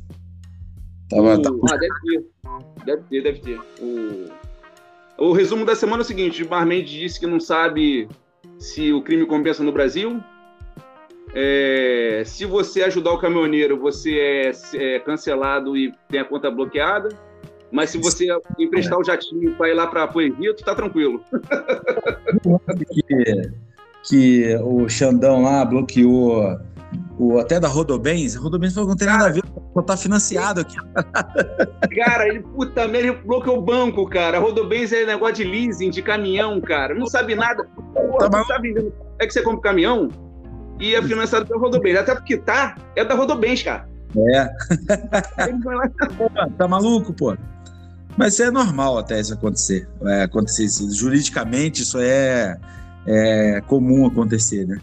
[1.09, 2.25] Tava, O- tá- Ah, deve ter.
[2.85, 3.61] Deve ter, deve ter.
[3.81, 5.29] O...
[5.29, 8.09] o resumo da semana é o seguinte: o Barmendes disse que não sabe
[8.59, 10.21] se o crime compensa no Brasil.
[11.39, 17.11] É, Se você ajudar o caminhoneiro, você é, é cancelado e tem a conta bloqueada.
[17.71, 18.27] Mas se você
[18.59, 21.21] emprestar o jatinho para ir lá para o Egito, tá tranquilo.
[22.91, 23.53] que,
[24.05, 26.59] que o Xandão lá bloqueou
[27.19, 28.35] o até da Rodobens.
[28.35, 29.43] A Rodobens falou que não tem nada a ver,
[29.75, 30.77] só tá financiado aqui.
[31.97, 34.39] Cara, ele, puta merda, ele bloqueou o banco, cara.
[34.39, 36.95] A Rodobens é negócio de leasing, de caminhão, cara.
[36.95, 37.69] Não sabe nada.
[37.93, 40.09] Pô, Tá não sabe, é que você compra um caminhão
[40.81, 41.97] e é financiado pela Rodobens.
[41.99, 43.89] Até porque tá, é da Rodobens, cara.
[44.17, 44.51] É,
[45.65, 47.37] lá- tá maluco, pô.
[48.17, 49.89] Mas é normal até isso acontecer.
[50.03, 50.91] É, acontecer isso.
[50.95, 52.57] Juridicamente, isso é,
[53.07, 54.79] é comum acontecer, né?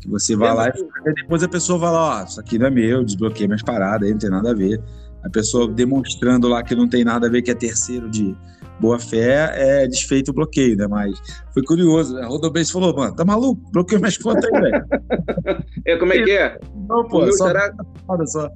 [0.00, 2.70] Que você vai lá e depois a pessoa vai lá, ó, isso aqui não é
[2.70, 4.80] meu, desbloqueei minhas paradas, aí não tem nada a ver.
[5.24, 8.36] A pessoa demonstrando lá que não tem nada a ver, que é terceiro de
[8.80, 10.86] boa fé, é desfeito o bloqueio, né?
[10.86, 11.18] Mas
[11.52, 12.16] foi curioso.
[12.18, 13.60] A Rodobens falou, mano, tá maluco?
[13.72, 14.86] Bloqueou minhas contas aí, velho.
[15.86, 16.58] É, como é que é?
[16.86, 17.72] Não, pô, meu só xará,
[18.06, 18.50] foda só.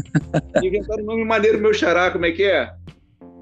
[0.64, 2.72] inventaram um nome maneiro, meu xará, como é que é?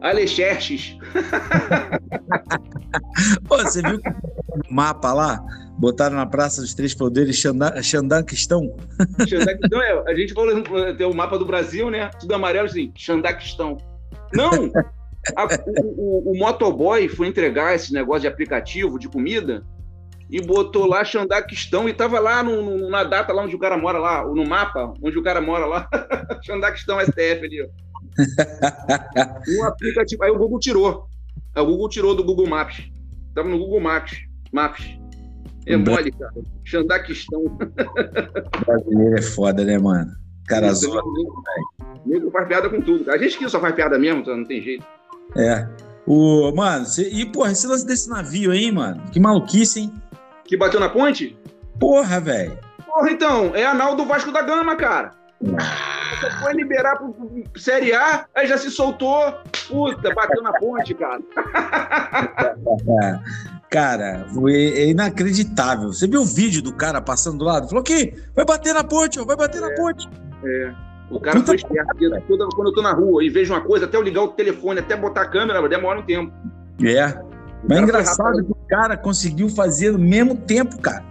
[0.01, 0.97] Alexerxes.
[3.49, 5.41] Pô, você viu o mapa lá?
[5.79, 7.43] Botaram na Praça dos Três Poderes
[7.83, 8.77] Xandaquistão?
[9.29, 10.63] Xandaquistão é, a gente falou,
[10.97, 12.11] tem o mapa do Brasil, né?
[12.21, 13.79] Tudo amarelo, assim, Xandaquistão.
[14.35, 14.51] Não!
[15.37, 19.63] A- o, o- o motoboy foi entregar esse negócio de aplicativo de comida
[20.31, 23.77] e botou lá Xandaquistão e tava lá no- no- na data lá onde o cara
[23.79, 25.89] mora lá, no mapa onde o cara mora lá.
[26.45, 27.67] Xandaquistão STF ali, ó.
[29.49, 30.25] Um aplicativo.
[30.25, 31.07] Aí o Google tirou.
[31.55, 32.83] Aí o Google tirou do Google Maps.
[33.35, 34.19] Tava no Google Maps.
[34.53, 34.85] Maps.
[35.67, 36.33] É mole, cara.
[36.65, 37.43] Xandaquistão.
[38.67, 40.11] brasileiro é foda, né, mano?
[40.47, 41.03] Cara Isso, zoa.
[42.07, 43.11] nego- faz piada com tudo.
[43.11, 44.87] A gente que só faz piada mesmo, então não tem jeito.
[45.37, 45.67] É.
[46.07, 49.93] O, mano, cê, e, porra, esse lance desse navio aí, mano, que maluquice, hein?
[50.45, 51.39] Que bateu na ponte?
[51.79, 52.59] Porra, velho.
[52.87, 55.11] Porra, então, é anal do Vasco da Gama, cara.
[56.21, 59.35] Só foi liberar pro, pro Série A, aí já se soltou.
[59.69, 61.21] Puta, bateu na ponte, cara.
[63.03, 63.19] É.
[63.71, 65.93] Cara, foi, é inacreditável.
[65.93, 67.69] Você viu o vídeo do cara passando do lado?
[67.69, 70.09] Falou que vai bater na ponte, ó, vai bater na ponte.
[70.43, 70.88] É.
[71.11, 71.97] O cara foi esperto.
[72.29, 74.81] toda- Quando eu tô na rua e vejo uma coisa, até eu ligar o telefone,
[74.81, 76.33] até botar a câmera, demora um tempo.
[76.85, 77.07] É.
[77.69, 81.05] Mas é engraçado que o cara conseguiu fazer no mesmo tempo, cara.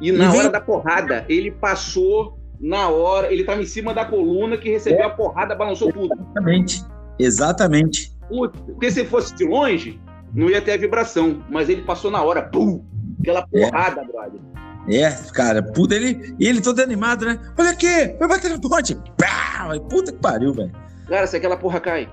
[0.00, 3.92] E na Ele veio- hora da porrada, ele passou na hora, ele tava em cima
[3.92, 6.14] da coluna que recebeu a porrada, balançou tudo.
[6.14, 6.84] Exatamente.
[7.18, 8.12] Exatamente.
[8.28, 10.00] Puta, Porque se fosse de longe,
[10.32, 11.42] não ia ter a vibração.
[11.50, 12.84] Mas ele passou na hora, pum!
[13.20, 14.40] Aquela porrada, brother.
[14.88, 17.38] É, cara, puta, ele, e ele todo animado, né?
[17.58, 18.94] Olha aqui, vai bater na ponte.
[19.16, 19.68] Pá!
[19.88, 20.72] Puta que pariu, velho.
[21.06, 22.08] Cara, se aquela porra cai.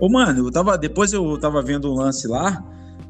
[0.00, 2.64] Ô, mano, eu tava, depois eu tava vendo um lance lá.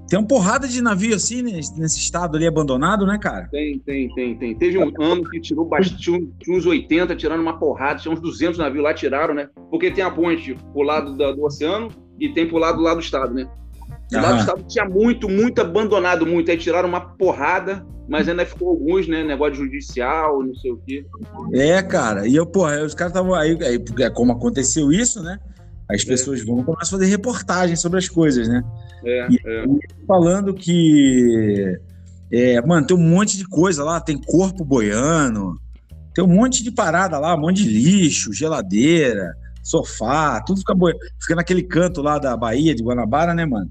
[0.09, 3.49] Tem uma porrada de navio assim, nesse, nesse estado ali abandonado, né, cara?
[3.51, 4.55] Tem, tem, tem, tem.
[4.59, 8.59] Teve um ano que tirou bastante, tinha uns 80 tirando uma porrada, tinha uns 200
[8.59, 9.49] navios lá, tiraram, né?
[9.71, 11.89] Porque tem a ponte pro lado da- do oceano
[12.21, 13.49] e tem pro lado lá do estado, né?
[14.21, 14.37] Do Aham.
[14.39, 16.51] estado tinha muito, muito abandonado, muito.
[16.51, 19.25] Aí tiraram uma porrada, mas ainda ficou alguns, né?
[19.25, 21.07] Negócio judicial, não sei o quê.
[21.55, 22.27] É, cara.
[22.29, 25.39] E eu, porra, os caras estavam aí, aí, porque como aconteceu isso, né?
[25.91, 28.63] As pessoas vão começar a fazer reportagem sobre as coisas, né?
[29.05, 29.65] É, E- é.
[30.07, 31.79] Falando que.
[32.31, 35.59] É, mano, tem um monte de coisa lá, tem corpo boiano,
[36.15, 41.01] tem um monte de parada lá, um monte de lixo, geladeira, sofá, tudo fica boiando.
[41.21, 43.71] Fica naquele canto lá da Bahia, de Guanabara, né, mano?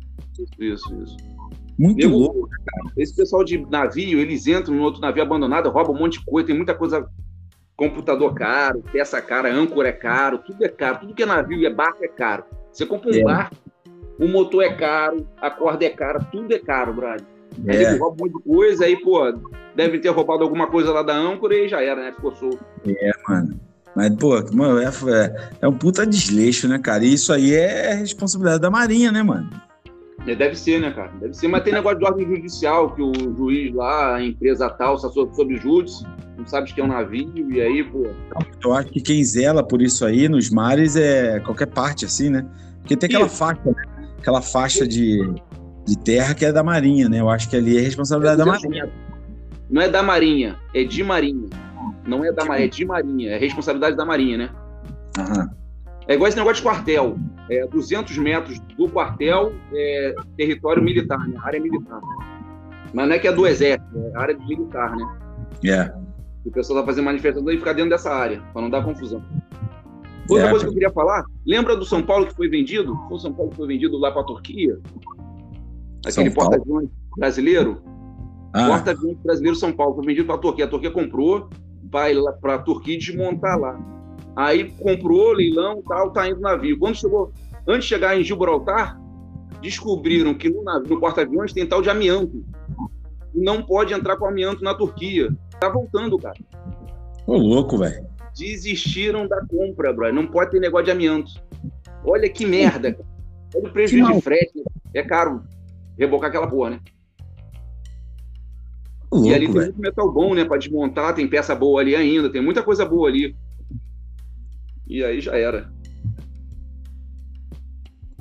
[0.59, 1.17] Isso, isso.
[1.77, 2.49] Muito louco.
[2.97, 6.47] Esse pessoal de navio, eles entram no outro navio abandonado, roubam um monte de coisa,
[6.47, 7.07] tem muita coisa
[7.75, 11.65] computador caro, peça cara, âncora é caro, tudo é caro, tudo que é navio e
[11.65, 12.43] é barco é caro.
[12.71, 13.23] Você compra um é.
[13.23, 13.55] barco,
[14.19, 17.25] o motor é caro, a corda é cara, tudo é caro, brother.
[17.65, 17.77] É.
[17.77, 19.33] Aí rouba um monte de coisa, aí, pô,
[19.75, 22.11] deve ter roubado alguma coisa lá da âncora e já era, né?
[22.11, 22.63] Ficou solto.
[22.85, 23.59] É, mano.
[23.95, 27.03] Mas, pô, mano, é, é, é um puta desleixo, né, cara?
[27.03, 29.49] E isso aí é responsabilidade da Marinha, né, mano?
[30.27, 31.11] É, deve ser, né, cara?
[31.19, 34.95] Deve ser, mas tem negócio de ordem judicial, que o juiz lá, a empresa tal,
[34.95, 36.05] está sob, sob júdice,
[36.37, 38.07] não sabe que é um navio, e aí, pô.
[38.63, 42.45] Eu acho que quem zela por isso aí nos mares é qualquer parte, assim, né?
[42.79, 43.35] Porque tem aquela isso.
[43.35, 43.83] faixa, né?
[44.19, 45.33] aquela faixa de,
[45.85, 47.19] de terra que é da Marinha, né?
[47.19, 48.91] Eu acho que ali é responsabilidade é da Marinha.
[49.69, 51.49] Não é da Marinha, é de Marinha.
[52.05, 53.31] Não é da Marinha, é de Marinha.
[53.31, 54.49] É responsabilidade da Marinha, né?
[55.17, 55.60] Aham.
[56.11, 57.17] É igual esse negócio de quartel.
[57.49, 61.39] É 200 metros do quartel é território militar, né?
[61.41, 62.01] Área militar.
[62.93, 65.19] Mas não é que é do exército, é área militar, né?
[65.63, 65.67] É.
[65.67, 66.01] Yeah.
[66.45, 69.23] O pessoal tá fazendo manifestação e ficar dentro dessa área, para não dar confusão.
[70.23, 70.49] Outra yeah.
[70.49, 72.93] coisa que eu queria falar, lembra do São Paulo que foi vendido?
[73.07, 74.77] Foi o São Paulo que foi vendido lá para a Turquia?
[76.05, 77.81] Aquele porta-aviões brasileiro?
[78.51, 78.67] Ah.
[78.67, 80.65] Porta-aviões brasileiro São Paulo foi vendido para a Turquia.
[80.65, 81.49] A Turquia comprou,
[81.89, 84.00] vai para a Turquia desmontar lá.
[84.35, 86.77] Aí comprou, leilão tal, tá indo navio.
[86.79, 87.31] Quando chegou,
[87.67, 88.99] antes de chegar em Gibraltar,
[89.61, 92.43] descobriram que no, navio, no porta-aviões tem tal de amianto.
[93.33, 95.29] E não pode entrar com amianto na Turquia.
[95.59, 96.37] Tá voltando, cara.
[97.27, 98.05] Ô, louco, velho.
[98.35, 100.11] Desistiram da compra, bro.
[100.13, 101.31] Não pode ter negócio de amianto.
[102.03, 103.09] Olha que merda, cara.
[103.55, 104.63] Olha o prejuízo de frete.
[104.93, 105.43] É caro
[105.97, 106.79] rebocar aquela porra, né?
[109.11, 110.45] Louco, e ali tem muito metal bom, né?
[110.45, 113.35] Pra desmontar, tem peça boa ali ainda, tem muita coisa boa ali.
[114.91, 115.71] E aí já era.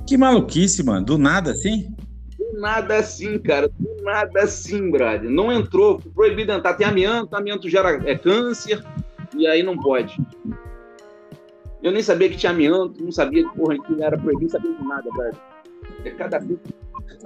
[0.07, 1.05] Que maluquice, mano.
[1.05, 1.93] Do nada assim?
[2.39, 3.67] Do nada assim, cara.
[3.67, 5.29] Do nada assim, brother.
[5.29, 5.99] Não entrou.
[5.99, 6.75] Proibido entrar.
[6.75, 8.81] Tem amianto, amianto gera é, câncer.
[9.35, 10.17] E aí não pode.
[11.83, 14.73] Eu nem sabia que tinha amianto, não sabia que porra que era proibido, não sabia
[14.73, 15.41] de nada, brother.
[16.05, 16.57] É cada vez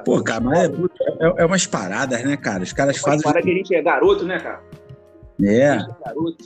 [0.04, 0.74] Pô, cara, mas é,
[1.20, 2.64] é, é, umas paradas, né, cara?
[2.64, 3.22] Os caras fazem.
[3.22, 4.64] Para que a gente é garoto, né, cara?
[5.40, 5.68] É.
[5.68, 6.44] é garoto.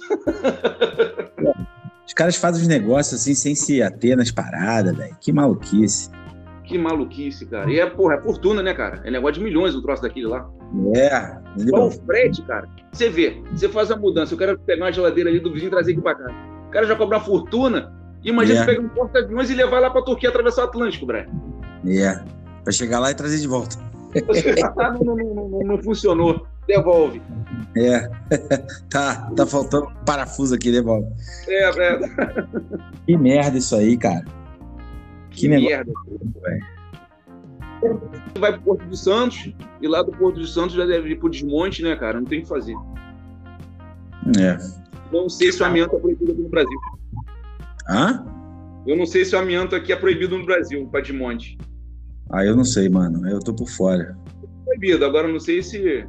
[2.09, 5.15] Os caras fazem os negócios assim sem se ater nas paradas, velho.
[5.21, 6.09] Que maluquice.
[6.63, 7.71] Que maluquice, cara.
[7.71, 8.99] E é, porra, é fortuna, né, cara?
[9.05, 10.49] É negócio de milhões o troço daquele lá.
[10.95, 11.37] É.
[11.69, 12.67] Só o frete, cara.
[12.91, 15.69] Você vê, você faz a mudança, eu quero pegar uma geladeira ali do vizinho e
[15.69, 16.31] trazer aqui pra cá.
[16.67, 17.93] O cara já cobra uma fortuna.
[18.23, 18.65] Imagina é.
[18.65, 21.27] pegar um porta-aviões e levar lá pra Turquia atravessar o Atlântico, Brian.
[21.85, 22.19] É.
[22.63, 23.77] Pra chegar lá e trazer de volta.
[24.79, 26.43] ah, não, não, não, não, funcionou.
[26.69, 27.19] Devolve.
[27.75, 28.07] É.
[28.91, 31.07] tá, tá faltando parafuso aqui, devolve.
[31.47, 31.99] É, é.
[33.07, 34.23] Que merda isso aí, cara.
[35.31, 35.91] Que, que merda.
[36.41, 36.79] velho.
[38.37, 39.51] Vai pro Porto de Santos
[39.81, 42.19] e lá do Porto de Santos já deve ir pro desmonte, né, cara?
[42.19, 42.75] Não tem o que fazer.
[44.37, 44.57] É.
[45.11, 46.79] Não sei se o amianto é proibido aqui no Brasil.
[47.89, 48.25] Hã?
[48.85, 51.57] Eu não sei se o amianto aqui é proibido no Brasil, para desmonte.
[52.31, 53.27] Ah, eu não sei, mano.
[53.27, 54.15] Eu tô por fora.
[54.65, 56.05] Proibido, agora não sei se.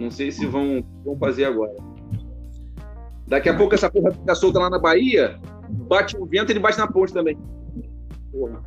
[0.00, 1.76] Não sei se vão, vão fazer agora.
[3.26, 6.58] Daqui a pouco essa porra fica solta lá na Bahia, bate o vento e ele
[6.58, 7.36] bate na ponte também.
[8.32, 8.62] Porra.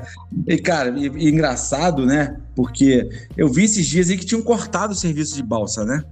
[0.54, 2.40] e, cara, e, e engraçado, né?
[2.56, 6.04] Porque eu vi esses dias aí que tinham cortado o serviço de balsa, né?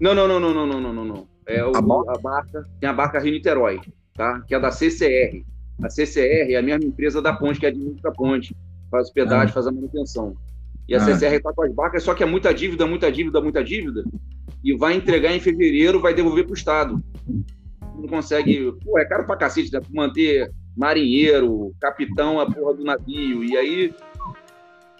[0.00, 1.28] Não, não, não, não, não, não, não, não.
[1.46, 3.78] É o, a, a barca, tem a barca Rio Niterói,
[4.14, 4.40] tá?
[4.48, 5.44] Que é da CCR.
[5.82, 8.56] A CCR é a mesma empresa da ponte, que administra a ponte,
[8.90, 9.52] faz hospedagem, ah.
[9.52, 10.34] faz a manutenção.
[10.88, 11.00] E a ah.
[11.00, 14.04] CCR está com as barcas, só que é muita dívida, muita dívida, muita dívida,
[14.62, 17.02] e vai entregar em fevereiro, vai devolver para o Estado.
[17.96, 18.72] Não consegue.
[18.84, 19.80] Pô, é caro pra cacete, né?
[19.90, 23.44] Manter marinheiro, capitão, a porra do navio.
[23.44, 23.94] E aí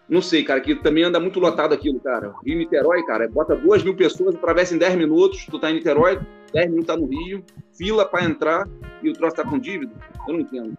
[0.08, 2.32] não sei, cara, que também anda muito lotado aquilo, cara.
[2.44, 6.20] Rio Niterói, cara, bota duas mil pessoas, atravessa em 10 minutos, tu tá em Niterói,
[6.52, 7.42] 10 minutos tá no Rio,
[7.76, 8.68] fila para entrar
[9.02, 9.92] e o troço tá com dívida.
[10.28, 10.76] Eu não entendo.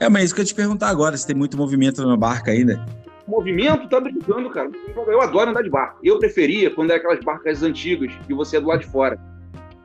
[0.00, 2.50] É, mas isso que eu ia te perguntar agora, se tem muito movimento na barca
[2.50, 2.84] ainda.
[3.30, 3.88] Movimento?
[3.88, 4.70] Tá brincando, cara.
[5.06, 5.98] Eu adoro andar de barco.
[6.02, 9.18] Eu preferia quando é aquelas barcas antigas, que você é do lado de fora.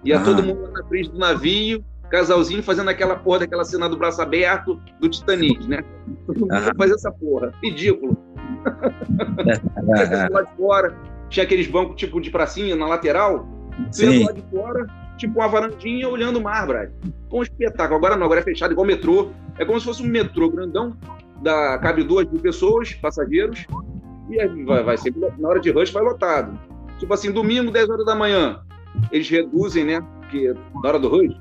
[0.03, 0.23] Ia ah.
[0.23, 4.79] todo mundo na frente do navio, casalzinho fazendo aquela porra daquela cena do braço aberto
[4.99, 5.83] do Titanic, né?
[6.25, 6.73] Todo mundo ah.
[6.75, 7.53] fazer essa porra.
[7.63, 8.17] Ridículo.
[10.31, 10.97] lá de fora,
[11.29, 13.47] tinha aqueles bancos tipo de pracinha na lateral.
[13.91, 16.89] Você lá de fora, tipo uma varandinha olhando o mar, Brad.
[17.29, 17.97] Com um espetáculo.
[17.97, 19.31] Agora não, agora é fechado igual metrô.
[19.57, 20.95] É como se fosse um metrô grandão.
[21.41, 23.65] Da, cabe duas mil pessoas, passageiros.
[24.29, 26.57] E vai, vai sempre, na hora de rush vai lotado.
[26.97, 28.61] Tipo assim, domingo, 10 horas da manhã.
[29.11, 30.01] Eles reduzem, né?
[30.19, 31.35] Porque na hora do rush,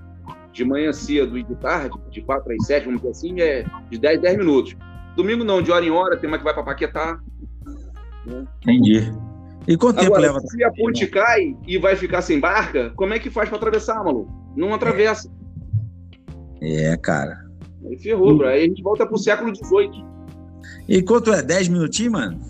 [0.53, 3.99] de manhã cedo e de tarde, de 4 às 7, vamos dizer assim, é de
[3.99, 4.77] 10 10 minutos.
[5.17, 7.21] Domingo não, de hora em hora, tem uma que vai para Paquetá.
[8.27, 8.45] Né?
[8.63, 9.13] Entendi.
[9.67, 10.41] E quanto Agora, tempo leva?
[10.41, 14.03] Se a ponte cai e vai ficar sem barca, como é que faz para atravessar,
[14.05, 14.31] maluco?
[14.57, 15.31] Não atravessa.
[16.61, 17.44] É, cara.
[17.87, 18.49] Aí ferrou, bro.
[18.49, 20.05] Aí a gente volta pro século XVIII.
[20.89, 21.43] E quanto é?
[21.43, 22.41] 10 minutinhos, mano?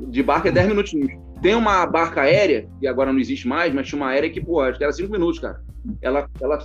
[0.00, 1.10] De barca é 10 minutinhos.
[1.42, 4.60] Tem uma barca aérea, que agora não existe mais, mas tinha uma aérea que, pô,
[4.60, 5.60] acho que era 5 minutos, cara.
[6.02, 6.58] Ela, ela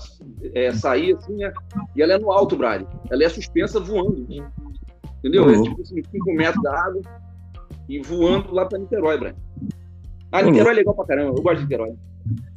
[0.53, 1.53] é, saía assim, né?
[1.95, 2.83] e ela é no alto, Brad.
[3.11, 4.25] Ela é suspensa voando.
[5.19, 5.49] Entendeu?
[5.49, 7.01] É tipo assim, 5 metros da água
[7.87, 9.35] e voando lá pra Niterói, Brad.
[10.31, 11.37] Ah, Niterói é legal pra caramba.
[11.37, 11.93] Eu gosto de Niterói.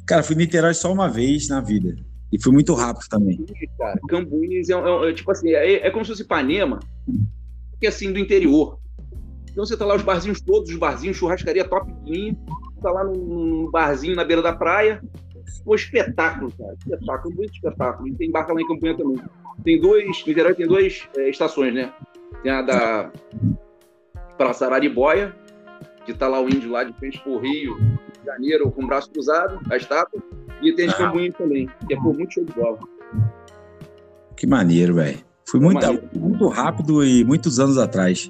[0.05, 1.95] Cara, fui em Niterói só uma vez na vida.
[2.31, 3.45] E fui muito rápido também.
[3.77, 6.79] Cara, é, é, é, tipo assim, é, é como se fosse Ipanema,
[7.79, 8.79] que é assim, do interior.
[9.49, 12.37] Então você tá lá os barzinhos todos, os barzinhos, churrascaria top linha,
[12.81, 15.01] tá lá num, barzinho na beira da praia.
[15.63, 16.73] Pô, espetáculo, cara.
[16.73, 18.07] Espetáculo, muito espetáculo.
[18.07, 19.17] E tem barca lá em Campanha também.
[19.63, 21.93] Tem dois, no tem duas é, estações, né?
[22.43, 23.11] Tem a da
[24.37, 25.35] Praça Araribóia,
[26.05, 27.77] que tá lá o índio lá de frente pro Rio,
[28.19, 30.21] de Janeiro, com o braço cruzado, a estátua.
[30.61, 30.97] E tem a de ah.
[30.97, 32.79] Cambuinho também, que é por muito show de bola.
[34.35, 35.19] Que maneiro, velho.
[35.49, 35.79] Fui muito,
[36.13, 38.29] muito rápido e muitos anos atrás.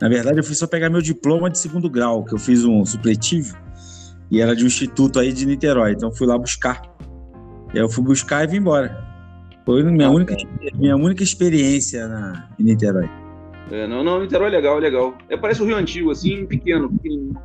[0.00, 2.84] Na verdade, eu fui só pegar meu diploma de segundo grau, que eu fiz um
[2.84, 3.56] supletivo,
[4.30, 5.92] e era de um instituto aí de Niterói.
[5.92, 6.82] Então fui lá buscar.
[7.72, 9.04] E aí eu fui buscar e vim embora.
[9.64, 10.36] Foi minha, ah, única,
[10.74, 13.08] minha única experiência na, em Niterói.
[13.70, 15.14] É, não, não, Niterói é legal, é legal.
[15.28, 17.36] É, parece o Rio Antigo, assim, pequeno, pequenininho.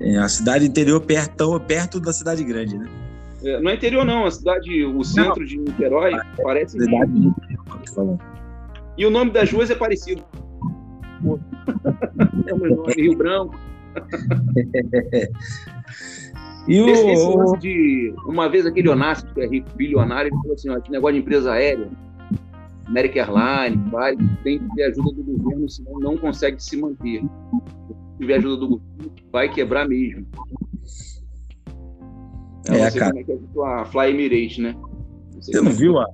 [0.00, 2.86] É, a cidade interior perto, perto da cidade grande, né?
[3.44, 4.24] É, não é interior, não.
[4.24, 5.46] A cidade, o centro não.
[5.46, 6.78] de Niterói parece.
[6.78, 8.18] Cidade de Niterói.
[8.96, 10.24] E o nome das ruas é parecido.
[12.46, 13.54] é o nome, Rio Branco.
[16.68, 16.88] e o...
[16.88, 18.14] esse, esse lance de.
[18.26, 21.20] Uma vez aquele Onassis, que é rico, bilionário, ele falou assim: ó, esse negócio de
[21.20, 21.88] empresa aérea,
[22.86, 27.22] American Airlines, vai, tem que ter ajuda do governo, senão não consegue se manter.
[27.22, 30.26] Se tiver ajuda do governo, vai quebrar mesmo.
[32.68, 33.10] É, é cara.
[33.10, 34.74] Como é que é a Fly Emirates, né?
[34.74, 36.06] Não você não viu a.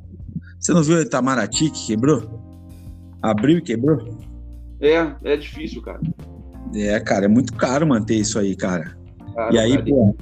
[0.59, 2.41] Você não viu a Itamaraty que quebrou?
[3.21, 4.19] Abriu e quebrou?
[4.81, 6.01] É, é difícil, cara.
[6.75, 8.97] É, cara, é muito caro manter isso aí, cara.
[9.51, 10.17] e aí, pô,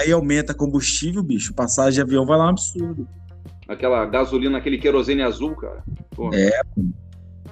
[0.00, 1.54] aí aumenta combustível, bicho.
[1.54, 3.08] Passagem de avião vai lá um absurdo.
[3.66, 5.82] Aquela gasolina, aquele querosene azul, cara.
[6.10, 6.30] Pô.
[6.32, 6.60] É,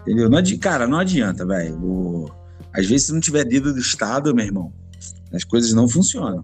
[0.01, 0.31] entendeu?
[0.31, 0.57] Não adi...
[0.57, 2.31] Cara, não adianta, velho.
[2.73, 4.73] Às vezes, se não tiver dedo do Estado, meu irmão,
[5.33, 6.43] as coisas não funcionam.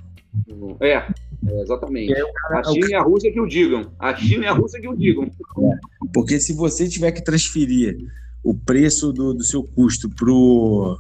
[0.81, 2.15] É, é exatamente.
[2.15, 3.93] Cara, a China e a Rússia que o digam.
[3.99, 5.25] A China e a Rússia que o digam.
[5.25, 5.79] É,
[6.13, 7.97] porque se você tiver que transferir
[8.43, 10.99] o preço do, do seu custo pro,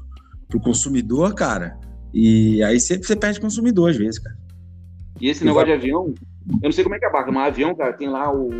[0.48, 1.78] pro consumidor, cara,
[2.12, 4.36] e aí você, você perde consumidor às vezes, cara.
[5.20, 6.14] E esse negócio de avião,
[6.48, 8.50] eu não sei como é que é a barca, mas avião, cara, tem lá o,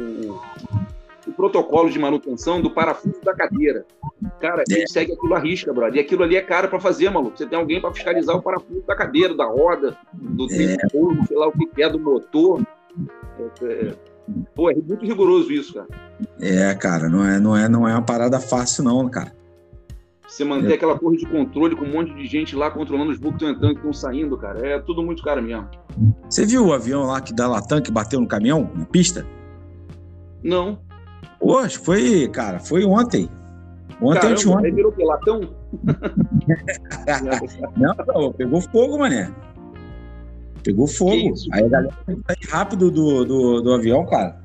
[1.27, 3.85] o protocolo de manutenção do parafuso da cadeira.
[4.41, 4.73] Cara, é.
[4.73, 5.97] ele segue aquilo à risca, brother.
[5.97, 7.37] E aquilo ali é caro para fazer, maluco.
[7.37, 10.77] Você tem alguém para fiscalizar o parafuso da cadeira, da roda, do é.
[10.77, 12.63] tempo, sei lá o que é, do motor.
[13.39, 13.95] É, é,
[14.55, 15.89] Pô, é muito rigoroso isso, cara.
[16.41, 19.33] É, cara, não é, não é, não é uma parada fácil, não, cara.
[20.27, 20.75] Você manter é.
[20.75, 23.51] aquela torre de controle com um monte de gente lá controlando os bucos que estão
[23.51, 24.67] entrando e estão saindo, cara.
[24.67, 25.69] É tudo muito caro mesmo.
[26.29, 29.27] Você viu o avião lá que da Latam que bateu no caminhão, na pista?
[30.43, 30.79] Não.
[31.39, 33.29] Poxa, foi, cara, foi ontem.
[34.03, 34.67] Ontem anteontem.
[34.67, 35.41] Aí virou que latão?
[37.77, 39.33] não, não, pegou fogo, mané.
[40.65, 41.35] Pegou fogo.
[41.53, 44.41] Aí a galera sai rápido do, do, do avião, cara.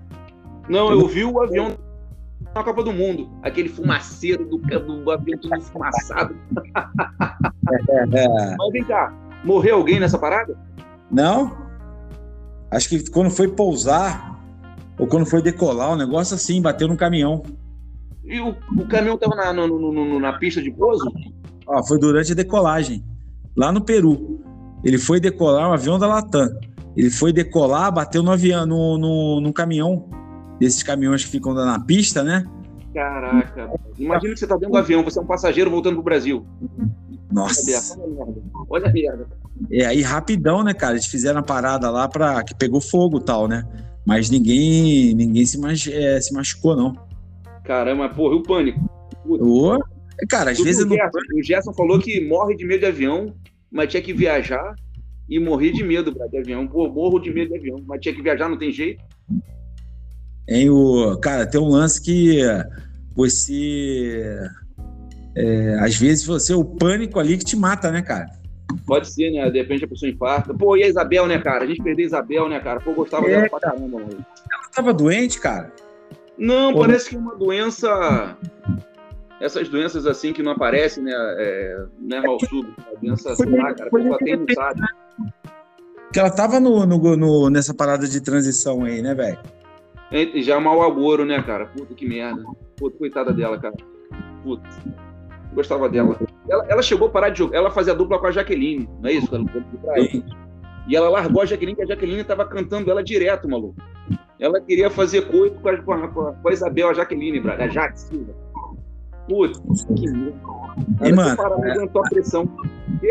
[0.69, 1.75] Não, eu vi o avião
[2.53, 3.29] na Copa do Mundo.
[3.41, 6.35] Aquele fumaceiro do, do avião todo fumaçado.
[7.89, 8.55] É, é.
[8.57, 10.57] Mas vem cá, morreu alguém nessa parada?
[11.11, 11.67] Não.
[12.71, 14.41] Acho que quando foi pousar,
[14.97, 17.43] ou quando foi decolar, o um negócio assim, bateu no caminhão.
[18.27, 21.09] E o, o caminhão tava na, no, no, na pista de pouso?
[21.69, 23.03] Ah, foi durante a decolagem,
[23.55, 24.39] lá no Peru.
[24.83, 26.49] Ele foi decolar um avião da Latam.
[26.95, 30.09] Ele foi decolar, bateu no avião, no, no, no caminhão,
[30.59, 32.45] desses caminhões que ficam na pista, né?
[32.93, 33.69] Caraca.
[33.97, 36.45] Imagina que você tá dentro do avião, você é um passageiro voltando pro Brasil.
[37.31, 37.97] Nossa.
[37.99, 38.41] Olha a merda.
[38.69, 39.27] Olha a merda.
[39.71, 40.93] É, aí rapidão, né, cara?
[40.93, 43.63] Eles fizeram a parada lá para que pegou fogo e tal, né?
[44.05, 46.95] Mas ninguém ninguém se, mach, é, se machucou, não.
[47.67, 48.89] Caramba, porra, e o pânico?
[49.27, 49.77] Ô,
[50.29, 50.83] cara, às vezes...
[50.85, 53.35] O Gerson, o Gerson falou que morre de medo de avião
[53.71, 54.75] mas tinha que viajar
[55.29, 56.67] e morrer de medo de avião.
[56.67, 59.03] Pô, morro de medo de avião, mas tinha que viajar, não tem jeito.
[60.47, 62.39] Em o, cara, tem um lance que
[63.15, 64.39] você.
[65.35, 68.27] É, às vezes você, o pânico ali que te mata, né, cara?
[68.85, 69.49] Pode ser, né?
[69.49, 70.53] De repente a pessoa infarta.
[70.53, 71.65] Pô, e a Isabel, né, cara?
[71.65, 72.79] A gente perdeu a Isabel, né, cara?
[72.79, 74.25] Pô, gostava é, dela pra caramba, mano.
[74.51, 75.71] Ela tava doente, cara?
[76.37, 78.37] Não, Pô, parece que é uma doença
[79.39, 81.13] essas doenças assim que não aparecem, né?
[81.13, 84.81] É, não é mal súbito, a doença, sei lá, cara, a pessoa tem não sabe.
[86.11, 89.37] Que ela tava no, no, no, nessa parada de transição aí, né, velho?
[90.41, 91.67] Já mal agouro, né, cara?
[91.67, 92.41] Puta que merda.
[92.77, 93.75] Puta, coitada dela, cara.
[94.43, 94.67] Puta.
[95.53, 96.17] Gostava dela.
[96.49, 97.57] Ela, ela chegou a parar de jogar.
[97.57, 99.35] Ela fazia dupla com a Jaqueline, não é isso?
[99.35, 99.45] Ela,
[100.87, 103.75] e ela largou a Jaqueline, que a Jaqueline tava cantando ela direto, maluco.
[104.39, 107.67] Ela queria fazer coito com a, com a, com a Isabel, a Jaqueline, Braga, a
[107.67, 108.33] Jaque Silva.
[109.27, 109.59] Putz,
[109.95, 110.37] que merda.
[111.03, 112.47] E, mano, é, a, pressão.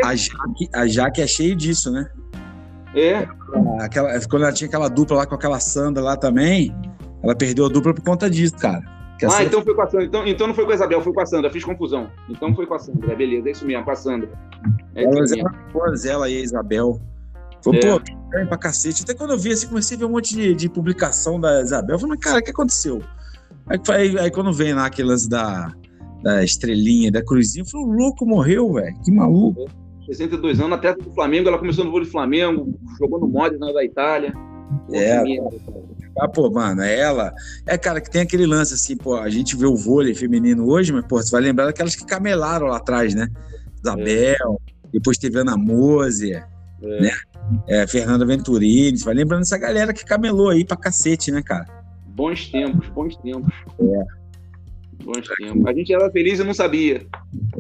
[0.03, 2.11] A Jaque, a Jaque é cheio disso, né?
[2.95, 3.29] É.
[3.81, 6.75] Aquela, quando ela tinha aquela dupla lá com aquela Sandra lá também,
[7.23, 8.83] ela perdeu a dupla por conta disso, cara.
[9.31, 10.07] ah, então foi com a Sandra.
[10.07, 11.51] Então, então não foi com a Isabel, foi com a Sandra.
[11.51, 12.09] Fiz confusão.
[12.29, 13.13] Então foi com a Sandra.
[13.13, 14.31] É beleza, é isso mesmo, com a Sandra.
[14.95, 15.51] É elas eram
[16.07, 17.01] ela e a Isabel.
[17.67, 17.81] Foi, é.
[17.81, 18.01] pô,
[18.49, 19.03] pra cacete.
[19.03, 21.97] Até quando eu vi assim, comecei a ver um monte de, de publicação da Isabel.
[21.97, 23.03] Eu falei, cara, o que aconteceu?
[23.67, 25.75] Aí, aí, aí quando vem lá aquelas da,
[26.23, 28.95] da estrelinha, da cruzinha, eu falei, o louco morreu, velho.
[29.05, 29.69] Que maluco.
[30.07, 33.85] 62 anos, atleta do Flamengo, ela começou no vôlei do Flamengo, jogou no Modena da
[33.85, 34.33] Itália.
[34.93, 35.21] É,
[36.21, 37.35] ah, pô, mano, é ela.
[37.67, 40.93] É, cara, que tem aquele lance assim, pô, a gente vê o vôlei feminino hoje,
[40.93, 43.29] mas, pô, você vai lembrar daquelas que camelaram lá atrás, né?
[43.83, 44.91] Isabel, é.
[44.93, 46.47] depois teve Ana Moser,
[46.83, 47.83] é.
[47.83, 51.67] É, Fernanda Venturini, vai lembrando dessa galera que camelou aí pra cacete, né, cara?
[52.09, 53.53] Bons tempos, bons tempos.
[53.81, 55.05] É.
[55.05, 55.67] Bons tempos.
[55.67, 57.07] A gente era feliz e não sabia.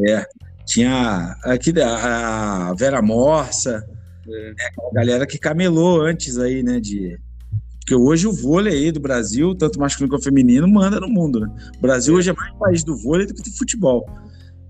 [0.06, 0.26] É.
[0.64, 3.86] Tinha aqui a Vera Morsa,
[4.28, 4.50] é.
[4.50, 4.54] Né,
[4.90, 6.80] a galera que camelou antes aí, né?
[6.80, 7.18] De...
[7.78, 11.48] Porque hoje o vôlei aí do Brasil, tanto masculino quanto feminino, manda no mundo, né?
[11.78, 12.18] O Brasil é.
[12.18, 14.04] hoje é mais país do vôlei do que do futebol.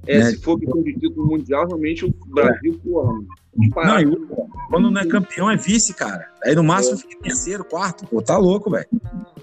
[0.06, 0.30] É, né?
[0.30, 2.88] se for questão de título mundial, realmente o Brasil, é.
[2.88, 3.12] porra,
[3.56, 4.26] não, e,
[4.68, 6.26] quando não é campeão, é vice, cara.
[6.44, 8.06] Aí no máximo fica terceiro, quarto.
[8.06, 8.86] Pô, tá louco, velho.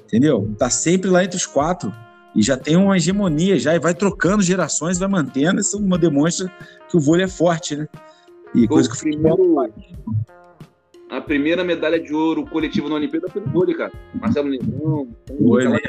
[0.05, 0.53] Entendeu?
[0.57, 1.93] Tá sempre lá entre os quatro
[2.36, 6.51] e já tem uma hegemonia já e vai trocando gerações, vai mantendo, isso uma demonstra
[6.89, 7.88] que o vôlei é forte, né?
[8.55, 9.55] E coisa que o primeiro,
[11.09, 13.91] a primeira medalha de ouro coletiva na Olimpíada foi no vôlei, cara.
[14.16, 15.07] Marcelo Negrão.
[15.39, 15.80] Foi, né?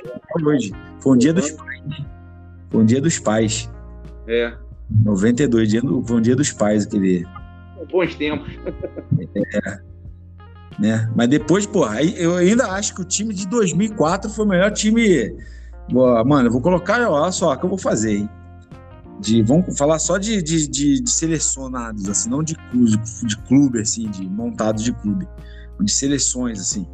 [0.45, 0.73] Hoje.
[1.01, 1.83] Foi um dia dos pais.
[2.71, 3.71] Foi um dia dos pais.
[4.27, 4.55] É.
[5.03, 7.27] 92, dia do, foi um dia dos pais aquele.
[7.91, 8.51] Bons tempos.
[9.55, 9.79] É.
[10.79, 11.09] Né?
[11.15, 15.33] Mas depois, porra, eu ainda acho que o time de 2004 foi o melhor time
[15.93, 18.31] Mano, eu vou colocar, olha só, o que eu vou fazer, hein?
[19.21, 23.81] De, vamos falar só de, de, de, de selecionados, assim, não de clube, de clube,
[23.81, 25.29] assim, de montados de clube,
[25.81, 26.87] de seleções, assim.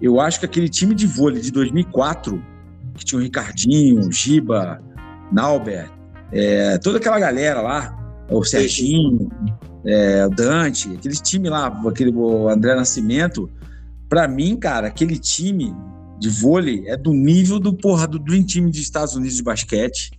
[0.00, 2.42] Eu acho que aquele time de vôlei de 2004,
[2.94, 4.80] que tinha o Ricardinho, o Giba,
[5.30, 5.90] Nauber,
[6.32, 9.30] é, toda aquela galera lá, o Serginho,
[9.88, 13.50] é, o Dante, aquele time lá, aquele o André Nascimento,
[14.06, 15.74] para mim, cara, aquele time
[16.18, 20.10] de vôlei é do nível do porra do Dream Team dos Estados Unidos de basquete,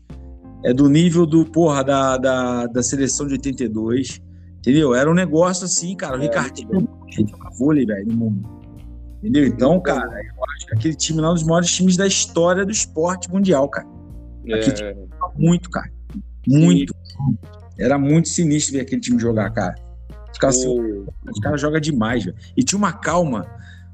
[0.65, 4.19] é do nível do porra da, da, da seleção de 82,
[4.57, 4.95] entendeu?
[4.95, 6.17] Era um negócio assim, cara.
[6.17, 6.89] O é, Ricardinho
[7.29, 8.49] joga vôlei, velho, no mundo.
[9.19, 9.45] Entendeu?
[9.45, 12.65] Então, cara, eu acho que aquele time lá é um dos maiores times da história
[12.65, 13.87] do esporte mundial, cara.
[14.45, 14.71] Aquele é.
[14.71, 15.91] time muito, cara.
[16.47, 16.93] Muito.
[16.93, 17.37] Sim.
[17.79, 19.75] Era muito sinistro ver aquele time jogar, cara.
[20.31, 21.05] Os caras, oh.
[21.31, 22.37] os caras jogam demais, velho.
[22.55, 23.47] E tinha uma calma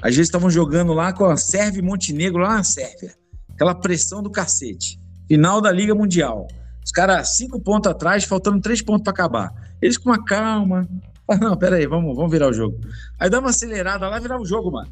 [0.05, 3.13] às vezes estavam jogando lá com a Sérvia e Montenegro, lá na Sérvia.
[3.49, 4.99] Aquela pressão do cacete.
[5.27, 6.47] Final da Liga Mundial.
[6.83, 9.51] Os caras cinco pontos atrás, faltando três pontos para acabar.
[9.81, 10.88] Eles com uma calma.
[11.27, 12.79] Ah, não, pera aí, vamos, vamos virar o jogo.
[13.19, 14.91] Aí dá uma acelerada lá, virar o jogo, mano.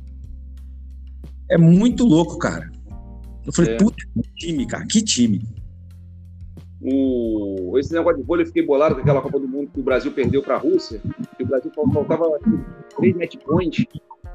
[1.48, 2.72] É muito louco, cara.
[3.46, 3.78] Eu falei, é.
[3.78, 5.48] puta, que time, cara, que time.
[6.84, 7.78] O...
[7.78, 10.12] Esse negócio de vôlei, eu fiquei bolado com aquela Copa do Mundo que o Brasil
[10.12, 11.02] perdeu para a Rússia.
[11.38, 12.26] Que o Brasil faltava
[12.98, 13.86] três match points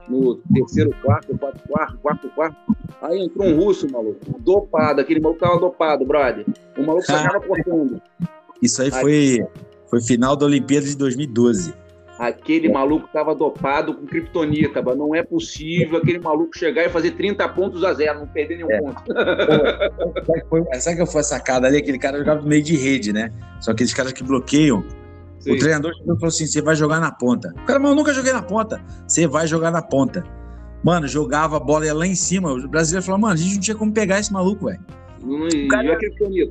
[0.09, 2.57] no terceiro quarto, quarto quarto, quarto quarto.
[3.03, 6.47] Aí entrou um russo, maluco, dopado, aquele maluco tava dopado, brother.
[6.77, 8.01] O maluco só tava cortando.
[8.63, 9.47] Isso aí, aí foi,
[9.89, 11.75] foi final da Olimpíada de 2012.
[12.19, 17.49] Aquele maluco tava dopado com criptonita, não é possível aquele maluco chegar e fazer 30
[17.51, 18.81] pontos a zero, não perder nenhum é.
[18.81, 19.03] ponto.
[20.51, 21.77] Pô, sabe que foi a sacada ali?
[21.77, 23.31] Aquele cara jogava no meio de rede, né?
[23.61, 24.85] Só aqueles caras que bloqueiam
[25.41, 25.53] Sim.
[25.53, 27.55] O treinador falou assim: você vai jogar na ponta.
[27.57, 28.83] O cara, mas eu nunca joguei na ponta.
[29.07, 30.25] Você vai jogar na ponta.
[30.83, 32.53] Mano, jogava a bola lá em cima.
[32.53, 34.81] O brasileiro falou: mano, a gente não tinha como pegar esse maluco, velho.
[35.55, 36.51] E cara, aquele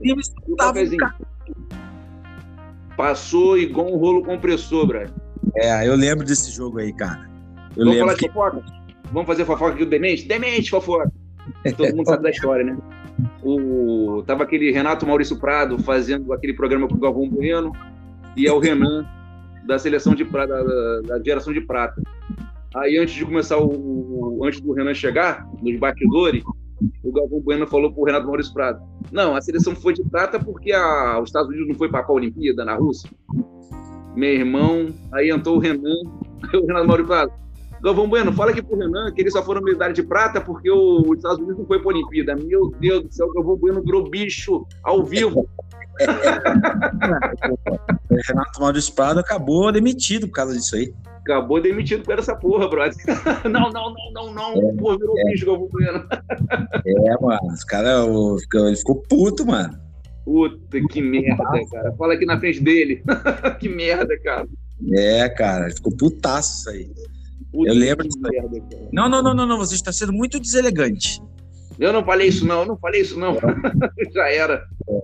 [2.95, 5.13] Passou igual um rolo compressor, velho.
[5.55, 7.29] É, eu lembro desse jogo aí, cara.
[7.75, 8.27] Eu Vamos lembro falar de que...
[8.27, 8.77] fofoca?
[9.11, 10.27] Vamos fazer fofoca aqui do Demente?
[10.27, 11.11] Demente, fofoca.
[11.77, 12.77] Todo mundo sabe da história, né?
[13.41, 14.23] O...
[14.25, 17.71] Tava aquele Renato Maurício Prado fazendo aquele programa com o Galvão Bueno
[18.35, 19.05] e é o Renan
[19.65, 22.01] da seleção de prata, da, da geração de prata.
[22.75, 26.43] Aí antes de começar o, antes do Renan chegar nos batidores,
[27.03, 28.81] o Galvão Bueno falou pro Renato Maurício Prado:
[29.11, 32.11] Não, a seleção foi de prata porque a, os Estados Unidos não foi para a
[32.11, 33.09] Olimpíada na Rússia.
[34.17, 36.01] Meu irmão, aí entrou o Renan,
[36.51, 37.31] o Renan Mauro falou,
[37.83, 41.03] Galvão Bueno, fala aqui pro Renan que eles só foram medalha de prata porque o,
[41.07, 42.35] os Estados Unidos não foi para a Olimpíada.
[42.35, 45.47] Meu Deus do céu, o Galvão Bueno virou bicho ao vivo.
[48.09, 50.91] o Renato Maurício Prado acabou demitido por causa disso aí.
[51.17, 52.97] Acabou demitido por essa porra, brother.
[53.45, 54.53] não, não, não, não, não.
[54.53, 55.25] É, porra, virou é.
[55.25, 56.07] bicho, Galvão Bueno.
[56.83, 58.07] é, mano, os caras,
[58.51, 59.86] ele ficou puto, mano.
[60.27, 61.95] Puta, que merda, cara.
[61.97, 63.01] Fala aqui na frente dele.
[63.61, 64.45] que merda, cara.
[64.91, 66.91] É, cara, ficou putaço isso aí.
[67.49, 68.41] Puta, eu lembro disso aí.
[68.41, 71.23] Merda, não, não, não, não, não, você está sendo muito deselegante.
[71.79, 73.37] Eu não falei isso, não, eu não falei isso, não.
[74.13, 74.65] Já era.
[74.89, 75.01] É.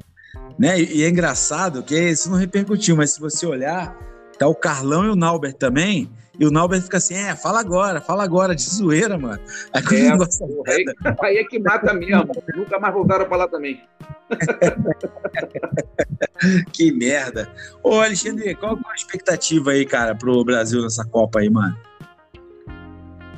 [0.59, 0.81] Né?
[0.81, 3.97] E, e é engraçado que isso não repercutiu, mas se você olhar,
[4.37, 8.01] tá o Carlão e o Nauber também, e o Nauber fica assim, é, fala agora,
[8.01, 9.39] fala agora, de zoeira, mano.
[9.71, 10.85] Aí, é, aí,
[11.21, 12.27] aí, é que mata mesmo.
[12.55, 13.81] Nunca mais voltaram a falar também.
[16.73, 17.47] que merda.
[17.83, 21.77] Ô, Alexandre, qual é a expectativa aí, cara, pro Brasil nessa Copa aí, mano?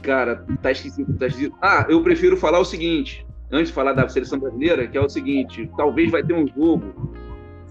[0.02, 1.56] Cara, tá esquisito, tá esquisito.
[1.62, 5.10] Ah, eu prefiro falar o seguinte antes de falar da seleção brasileira, que é o
[5.10, 7.12] seguinte: talvez vai ter um jogo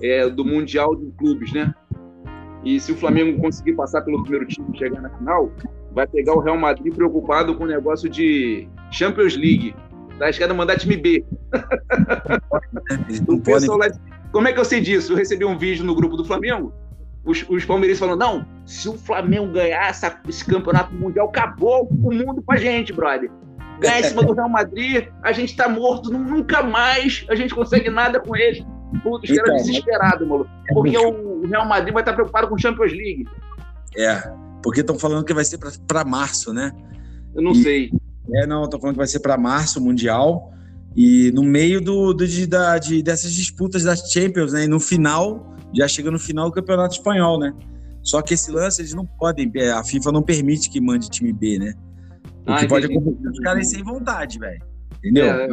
[0.02, 1.74] é, do Mundial de Clubes, né?
[2.64, 5.52] E se o Flamengo conseguir passar pelo primeiro time e chegar na final,
[5.92, 9.74] vai pegar o Real Madrid preocupado com o negócio de Champions League.
[10.18, 11.24] Tá escada mandar time B.
[13.28, 13.88] o pessoal lá...
[14.32, 15.12] Como é que eu sei disso?
[15.12, 16.72] Eu recebi um vídeo no grupo do Flamengo.
[17.24, 22.12] Os, os palmeirenses falando: não, se o Flamengo ganhar essa, esse campeonato mundial, acabou o
[22.12, 23.30] mundo pra gente, brother
[23.80, 27.90] ganhar em cima do Real Madrid, a gente tá morto, nunca mais a gente consegue
[27.90, 28.64] nada com eles.
[29.02, 30.50] Puta, os então, caras desesperados, maluco.
[30.68, 33.26] É porque o Real Madrid vai estar preocupado com o Champions League.
[33.96, 34.20] É,
[34.62, 36.72] porque estão falando que vai ser para março, né?
[37.34, 37.90] Eu não e, sei.
[38.32, 40.52] É, não, estão falando que vai ser para março o Mundial.
[40.96, 44.64] E no meio do, do de, da, de, dessas disputas das Champions, né?
[44.64, 47.52] E no final, já chega no final do Campeonato Espanhol, né?
[48.02, 51.32] Só que esse lance eles não podem, é, a FIFA não permite que mande time
[51.32, 51.74] B, né?
[52.46, 54.62] O ah, que pode acontecer os caras sem vontade, velho.
[55.04, 55.26] Entendeu?
[55.26, 55.48] É,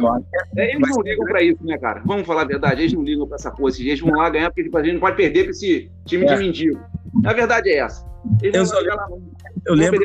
[0.56, 2.02] é, eles não ligam pra isso, né, cara?
[2.06, 3.70] Vamos falar a verdade, eles não ligam pra essa porra.
[3.78, 6.34] Eles vão lá ganhar porque tipo, a gente não pode perder pra esse time é.
[6.34, 6.80] de mendigo.
[7.26, 8.02] A verdade é essa.
[8.40, 9.08] Eles eu, lá,
[9.66, 10.00] eu lembro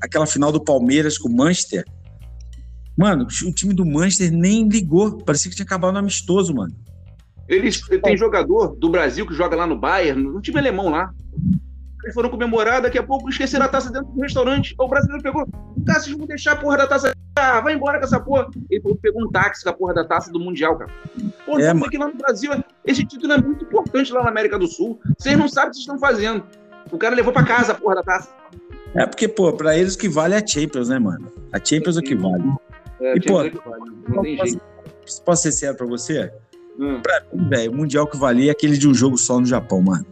[0.00, 1.84] aquela final do Palmeiras com o Manchester.
[2.96, 5.18] Mano, o time do Manchester nem ligou.
[5.18, 6.74] Parecia que tinha acabado no amistoso, mano.
[7.46, 11.12] Eles tem jogador do Brasil que joga lá no Bayern, no time alemão lá.
[12.02, 14.74] Eles foram comemorar, daqui a pouco esqueceram a taça dentro do restaurante.
[14.78, 15.46] O brasileiro pegou,
[15.86, 17.12] cara, vocês vão deixar a porra da taça.
[17.36, 18.48] Ah, vai embora com essa porra.
[18.70, 20.90] Ele pegou um táxi com a porra da taça do Mundial, cara.
[21.46, 22.52] Pô, é, aqui lá no Brasil,
[22.84, 25.00] esse título é muito importante lá na América do Sul.
[25.16, 26.44] Vocês não sabem o que vocês estão fazendo.
[26.90, 28.30] O cara levou pra casa a porra da taça.
[28.94, 31.32] É porque, pô, pra eles o que vale é a Champions, né, mano?
[31.52, 32.44] A Champions é o que vale.
[33.00, 33.92] É, e, pô, é vale.
[34.08, 34.60] não tem jeito.
[35.24, 36.32] Posso ser sério pra você?
[36.78, 37.00] Hum.
[37.02, 39.80] Pra mim, velho, o Mundial que valia é aquele de um jogo só no Japão,
[39.80, 40.06] mano.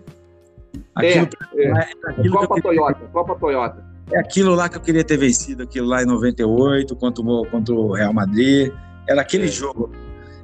[0.95, 1.71] Aquilo, é, é.
[1.71, 3.85] é Copa queria, Toyota, Copa Toyota.
[4.13, 7.75] É aquilo lá que eu queria ter vencido, aquilo lá em 98, contra o, contra
[7.75, 8.73] o Real Madrid.
[9.09, 9.49] Era aquele é.
[9.49, 9.91] jogo.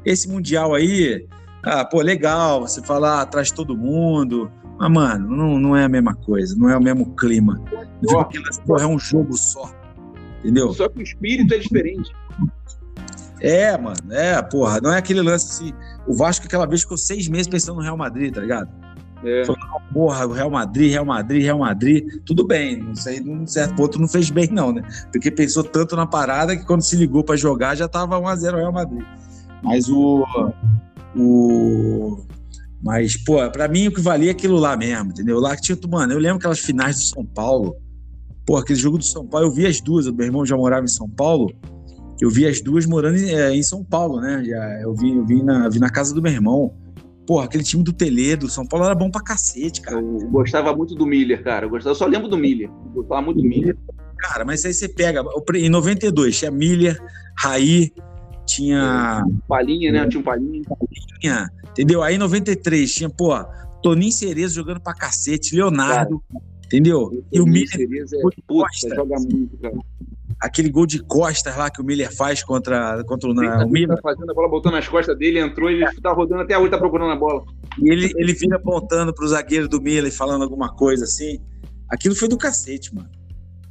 [0.04, 1.26] Esse Mundial aí,
[1.64, 4.50] ah, pô, legal, você falar atrás de todo mundo.
[4.78, 7.60] Mas, mano, não, não é a mesma coisa, não é o mesmo clima.
[8.20, 9.70] Aquilo, porra, é um jogo só.
[10.40, 10.72] Entendeu?
[10.72, 12.12] Só que o espírito é diferente.
[13.40, 15.72] É, mano, é, porra, não é aquele lance assim.
[16.06, 18.68] O Vasco aquela vez ficou seis meses pensando no Real Madrid, tá ligado?
[19.26, 19.44] É.
[19.44, 19.60] Falou,
[19.92, 22.04] porra, Real Madrid, Real Madrid, Real Madrid.
[22.24, 24.82] Tudo bem, isso aí, num certo ponto, não fez bem, não, né?
[25.10, 28.56] Porque pensou tanto na parada que quando se ligou para jogar já tava 1x0 o
[28.56, 29.04] Real Madrid.
[29.62, 30.24] Mas o.
[31.16, 32.24] o
[32.82, 35.40] mas, pô, pra mim o que valia é aquilo lá mesmo, entendeu?
[35.40, 37.74] Lá que tinha, mano, eu lembro aquelas finais do São Paulo.
[38.44, 40.88] Pô, aquele jogo do São Paulo, eu vi as duas, meu irmão já morava em
[40.88, 41.52] São Paulo.
[42.20, 44.42] Eu vi as duas morando em, é, em São Paulo, né?
[44.44, 46.72] Já, eu vi, eu vi, na, vi na casa do meu irmão.
[47.26, 49.98] Porra, aquele time do Teledo, São Paulo era bom pra cacete, cara.
[49.98, 51.66] Eu gostava muito do Miller, cara.
[51.66, 52.68] Eu, gostava, eu só lembro do Miller.
[52.68, 53.76] Eu gostava muito do Miller.
[54.18, 55.24] Cara, mas aí você pega.
[55.54, 57.02] Em 92 tinha Miller,
[57.36, 57.92] Raí,
[58.46, 59.24] tinha.
[59.48, 60.08] Palinha, né?
[60.08, 60.62] Tinha um Palinha.
[60.64, 62.02] Palinha, entendeu?
[62.02, 63.32] Aí em 93 tinha, pô,
[63.82, 67.24] Toninho Cerezo jogando pra cacete, Leonardo, cara, entendeu?
[67.32, 67.68] E o Miller.
[67.68, 69.74] Cerezo é, puta, joga muito, cara
[70.40, 73.96] aquele gol de costas lá que o Miller faz contra, contra o, na, o Miller.
[73.96, 76.70] Tá fazendo a bola botando nas costas dele, entrou e ele tá rodando até hoje,
[76.70, 77.44] tá procurando a bola.
[77.80, 81.40] E ele, ele vira apontando pro zagueiro do Miller falando alguma coisa assim.
[81.88, 83.08] Aquilo foi do cacete, mano.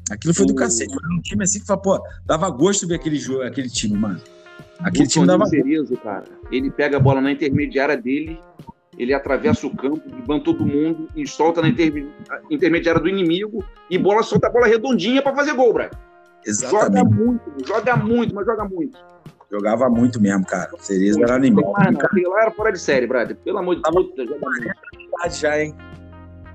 [0.09, 0.93] Aquilo foi do cacete.
[0.95, 1.17] Mano.
[1.17, 4.21] Um time assim que fala, pô, dava gosto ver aquele jogo, aquele time, mano.
[4.79, 8.39] Aquele o time dava Cerezo, cara, ele pega a bola na intermediária dele,
[8.97, 14.21] ele atravessa o campo, levanta todo mundo e solta na intermediária do inimigo e bola
[14.21, 15.89] solta a bola redondinha para fazer gol, Brian.
[16.45, 16.97] Exatamente.
[16.97, 18.97] Joga muito, joga muito, mas joga muito.
[19.51, 20.69] Jogava muito mesmo, cara.
[20.79, 21.73] Cerezo era animal.
[21.77, 23.35] Aquilo lá era fora de série, brother.
[23.37, 23.81] Pelo amor de
[24.15, 24.29] Deus.
[24.29, 25.75] idade já, hein?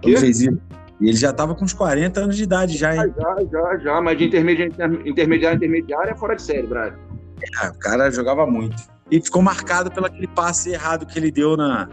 [0.03, 0.59] Quando fez isso.
[1.01, 3.13] E ele já tava com uns 40 anos de idade já, hein?
[3.17, 4.01] Já, já, já.
[4.03, 6.99] Mas de intermediário, intermediário, intermediário é fora de série, brother.
[7.63, 8.77] É, o cara jogava muito.
[9.11, 11.89] E ficou marcado pelo aquele passe errado que ele deu na,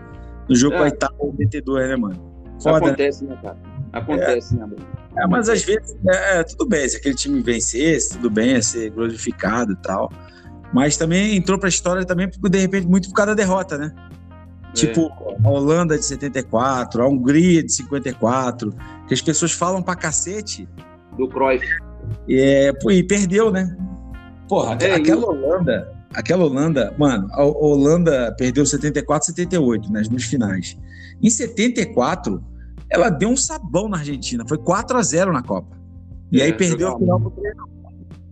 [0.49, 0.77] no jogo é.
[0.77, 2.37] com a Itália 82, né, mano?
[2.61, 3.57] Foda, Acontece, né, cara?
[3.93, 4.59] Acontece, é.
[4.59, 5.06] né, mano?
[5.17, 8.91] É, mas às vezes, é, tudo bem, se aquele time vencesse, tudo bem, ia ser
[8.91, 10.11] glorificado e tal.
[10.73, 13.93] Mas também entrou pra história também, de repente, muito por causa da derrota, né?
[14.69, 14.73] É.
[14.73, 15.11] Tipo,
[15.43, 18.73] a Holanda de 74, a Hungria de 54,
[19.07, 20.67] que as pessoas falam pra cacete.
[21.17, 21.65] Do Cruyff.
[22.27, 23.75] E, é, e perdeu, né?
[24.47, 30.77] Porra, é, aquela Holanda, aquela Holanda, mano, a Holanda perdeu 74, 78 nas duas finais.
[31.21, 32.43] Em 74,
[32.89, 35.77] ela deu um sabão na Argentina, foi 4 a 0 na Copa.
[36.31, 37.33] E é, aí perdeu a final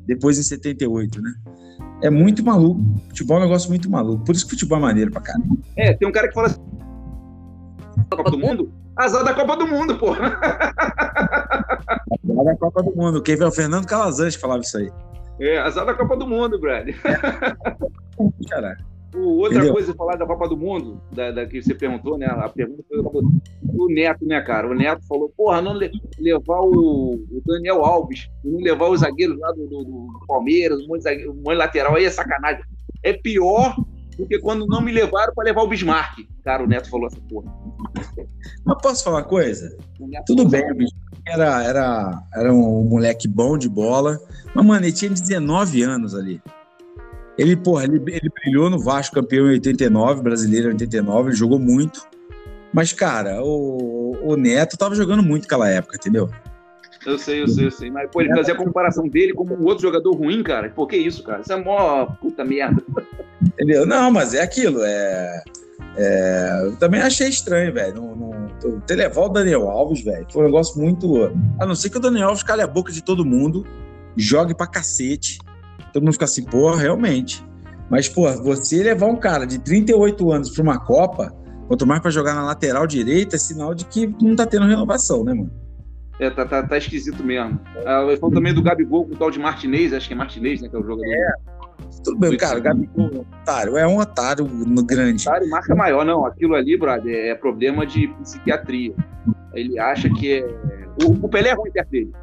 [0.06, 1.34] Depois em 78, né?
[2.02, 2.82] É muito maluco.
[3.08, 4.26] Futebol é um negócio muito maluco.
[4.26, 5.56] Por isso que futebol é maneiro pra caramba.
[5.78, 6.62] É, tem um cara que fala assim.
[8.10, 8.72] Copa do Mundo?
[8.96, 10.12] Azar da Copa do Mundo, pô.
[10.12, 10.36] Azar
[12.46, 13.22] da Copa do Mundo.
[13.22, 14.92] Quem vê o Fernando Calazans que falava isso aí.
[15.40, 16.90] É, azar da Copa do Mundo, Brad.
[18.50, 18.86] Caralho.
[19.14, 19.74] outra Entendeu?
[19.74, 22.26] coisa, falar da Copa do Mundo, da, da, que você perguntou, né?
[22.26, 23.00] A pergunta foi
[23.76, 24.70] do Neto, né, cara?
[24.70, 29.52] O Neto falou, porra, não levar o, o Daniel Alves, não levar os zagueiros lá
[29.52, 32.64] do, do, do Palmeiras, um monte, um monte lateral, aí é sacanagem.
[33.04, 33.76] É pior
[34.18, 36.26] do que quando não me levaram para levar o Bismarck.
[36.44, 37.54] Cara, o Neto falou essa porra.
[38.66, 39.76] Mas posso falar uma coisa?
[40.26, 44.20] Tudo bem, o Bismarck era, era, era um moleque bom de bola,
[44.54, 46.42] mas, mano, ele tinha 19 anos ali.
[47.38, 51.60] Ele, porra, ele, ele brilhou no Vasco, campeão em 89, brasileiro em 89, ele jogou
[51.60, 52.08] muito.
[52.76, 56.30] Mas, cara, o, o Neto tava jogando muito naquela época, entendeu?
[57.06, 57.90] Eu sei, eu sei, eu sei.
[57.90, 60.70] Mas, pô, ele fazia a comparação dele como um outro jogador ruim, cara.
[60.70, 61.40] Pô, que isso, cara?
[61.40, 62.84] Isso é mó puta merda.
[63.42, 63.86] Entendeu?
[63.86, 65.42] Não, mas é aquilo, é.
[65.96, 66.62] é...
[66.66, 67.96] Eu também achei estranho, velho.
[67.96, 68.80] Não, não...
[68.82, 71.32] Ter levar o Daniel Alves, velho, foi um negócio muito.
[71.58, 73.66] A não ser que o Daniel Alves cale a boca de todo mundo,
[74.18, 75.40] jogue pra cacete.
[75.94, 77.42] Todo mundo fica assim, porra, realmente.
[77.90, 81.34] Mas, pô, você levar um cara de 38 anos pra uma Copa,
[81.68, 85.24] quanto mais pra jogar na lateral direita, é sinal de que não tá tendo renovação,
[85.24, 85.52] né, mano?
[86.20, 87.60] É, tá, tá, tá esquisito mesmo.
[87.86, 90.62] Ah, eu falo também do Gabigol com o tal de Martinez, acho que é Martinez,
[90.62, 91.12] né, que é o jogador.
[91.12, 91.34] É.
[92.04, 95.28] Tudo bem, cara, o Gabigol é um otário, é um otário no grande.
[95.28, 96.26] Otário marca maior, não.
[96.26, 98.94] Aquilo ali, brother, é problema de psiquiatria.
[99.54, 100.48] Ele acha que é.
[101.04, 102.14] O, o Pelé é ruim perto dele.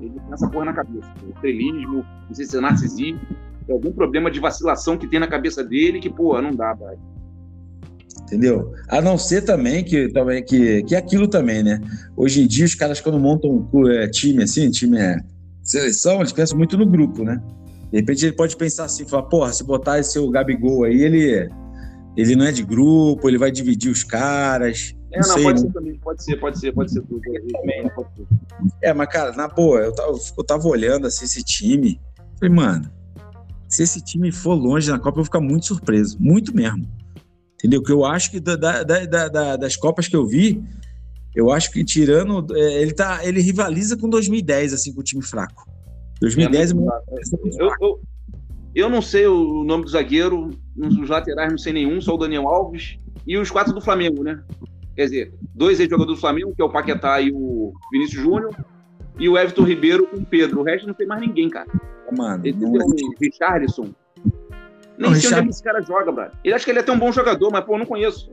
[0.00, 1.12] Ele tem essa porra na cabeça.
[1.28, 3.20] O trelismo, não sei se é narcisismo,
[3.68, 6.98] é algum problema de vacilação que tem na cabeça dele que, pô, não dá, brother
[8.32, 8.72] entendeu?
[8.88, 11.78] A não ser também que também que, que é aquilo também, né?
[12.16, 15.18] Hoje em dia os caras quando montam um é, time assim, time é
[15.62, 17.40] seleção, eles pensam muito no grupo, né?
[17.90, 21.50] De repente ele pode pensar assim, falar, porra, se botar esse o Gabigol aí, ele
[22.16, 24.94] ele não é de grupo, ele vai dividir os caras.
[25.12, 25.66] É, não, sei, pode né?
[25.66, 27.20] ser também, pode ser, pode ser, pode ser tudo.
[27.20, 28.26] Também, pode ser.
[28.80, 32.00] É, mas cara, na boa, eu tava, eu tava olhando assim esse time,
[32.38, 32.90] falei, mano,
[33.68, 36.86] se esse time for longe na Copa, eu vou ficar muito surpreso, muito mesmo.
[37.62, 37.80] Entendeu?
[37.80, 40.60] Que eu acho que da, da, da, das Copas que eu vi,
[41.32, 42.44] eu acho que tirando.
[42.56, 45.70] É, ele, tá, ele rivaliza com 2010, assim, com o time fraco.
[46.20, 48.00] 2010 é muito, é eu, eu,
[48.74, 52.48] eu, não sei o nome do zagueiro, nos laterais não sei nenhum, só o Daniel
[52.48, 54.42] Alves e os quatro do Flamengo, né?
[54.96, 58.54] Quer dizer, dois ex-jogadores do Flamengo, que é o Paquetá e o Vinícius Júnior,
[59.18, 60.60] e o Everton Ribeiro com o Pedro.
[60.60, 61.68] O resto não tem mais ninguém, cara.
[62.16, 63.94] Mano, ele tem o Richarlison,
[64.98, 65.40] nem não, sei Richard...
[65.40, 66.32] onde é esse cara joga, brother.
[66.44, 68.30] Ele acha que ele é tão bom jogador, mas, pô, eu não conheço.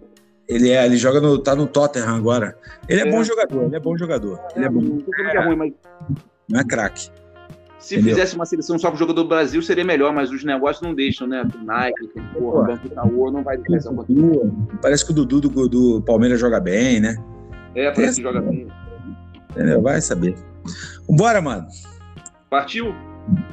[0.47, 2.57] Ele é, ele joga no, tá no Tottenham agora.
[2.87, 3.11] Ele é, é.
[3.11, 4.39] bom jogador, ele é bom jogador.
[4.55, 4.81] Ele é bom.
[4.81, 5.73] Não é ruim, mas.
[6.49, 7.11] Não é craque.
[7.77, 8.15] Se Entendeu?
[8.15, 10.93] fizesse uma seleção só com o jogador do Brasil, seria melhor, mas os negócios não
[10.93, 11.43] deixam, né?
[11.45, 13.91] Do Nike, porra, Banco Itaú, não vai deixar
[14.81, 17.15] Parece que o Dudu do, do Palmeiras joga bem, né?
[17.75, 18.67] É, parece que joga bem.
[19.51, 19.81] Entendeu?
[19.81, 20.35] Vai saber.
[21.07, 21.67] Vambora, mano.
[22.49, 22.93] Partiu?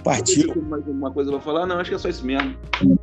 [0.05, 0.55] Partiu.
[0.69, 1.67] Mais uma coisa pra falar?
[1.67, 2.55] Não, acho que é só isso mesmo.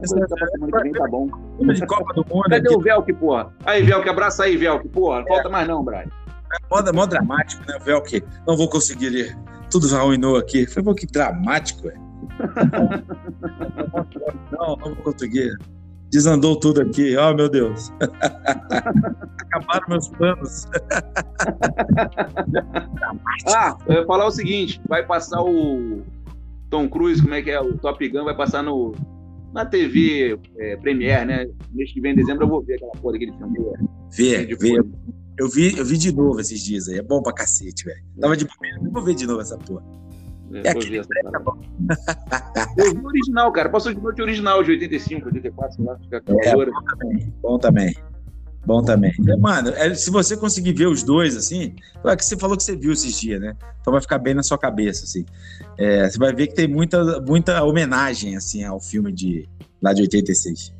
[0.01, 1.27] Essa tá pra semana que vem, tá bom.
[1.59, 2.43] De Copa do Mundo.
[2.43, 2.75] Cadê aqui?
[2.75, 3.53] o Velk, porra?
[3.65, 5.19] Aí, Velk, abraça aí, Velk, porra.
[5.19, 6.01] Não falta mais não, Brian.
[6.01, 8.23] É moda, mó dramático, né, Velk?
[8.47, 9.37] Não vou conseguir ler.
[9.69, 10.65] Tudo arruinou aqui.
[10.67, 12.01] Foi um pouquinho dramático, velho.
[14.51, 15.57] não, não vou conseguir.
[16.13, 17.17] Desandou tudo aqui.
[17.17, 17.91] Oh, meu Deus.
[19.51, 20.67] Acabaram meus planos.
[23.47, 26.03] ah, eu ia falar o seguinte: vai passar o
[26.73, 27.61] Tom Cruise, como é que é?
[27.61, 28.95] O Top Gun vai passar no,
[29.53, 31.47] na TV é, Premiere, né?
[31.71, 33.59] Mês que vem, em dezembro, eu vou ver aquela porra daquele filme.
[34.11, 34.83] Ver, ver.
[35.37, 36.97] Eu vi, eu vi de novo esses dias aí.
[36.97, 38.03] É bom pra cacete, velho.
[38.19, 38.77] Tava de bobeira.
[38.83, 39.83] Eu vou ver de novo essa porra.
[40.51, 41.09] É, é ver essa
[42.75, 43.69] Eu vi o original, cara.
[43.69, 45.99] Passou de noite original de 85, 84, sei lá.
[46.11, 47.33] É, bom também.
[47.39, 47.95] Bom também.
[48.65, 49.13] Bom também.
[49.39, 52.75] Mano, é, se você conseguir ver os dois, assim, é que você falou que você
[52.75, 53.55] viu esses dias, né?
[53.81, 55.25] Então vai ficar bem na sua cabeça, assim.
[55.77, 59.49] É, você vai ver que tem muita, muita homenagem, assim, ao filme de
[59.81, 60.73] lá de 86.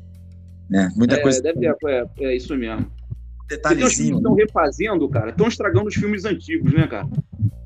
[0.68, 0.90] Né?
[0.96, 1.42] Muita é, coisa.
[1.42, 2.90] Deve ter, é, é isso mesmo.
[3.46, 4.16] Detalhezinho.
[4.16, 7.06] estão refazendo, cara, estão estragando os filmes antigos, né, cara?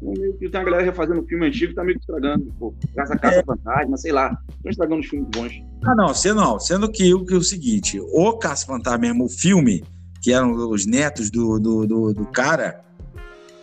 [0.03, 2.75] Então, tem uma galera refazendo filme antigo, tá meio que estragando, pô.
[2.97, 3.45] Caça Caça é.
[3.45, 4.37] Fantasma, sei lá.
[4.57, 5.53] Estão estragando os filmes bons.
[5.85, 6.59] Ah, não, sendo, não.
[6.59, 9.85] Sendo que, que o seguinte, o Caça Fantasma mesmo, o filme,
[10.29, 12.85] que eram os netos do, do, do, do cara,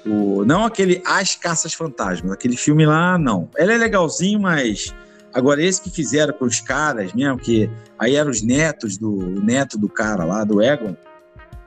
[0.03, 3.47] o, não aquele As Caças Fantasmas, aquele filme lá, não.
[3.55, 4.91] Ele é legalzinho, mas.
[5.31, 9.77] Agora, esse que fizeram com os caras mesmo, que aí eram os netos do neto
[9.77, 10.95] do cara lá, do Egon.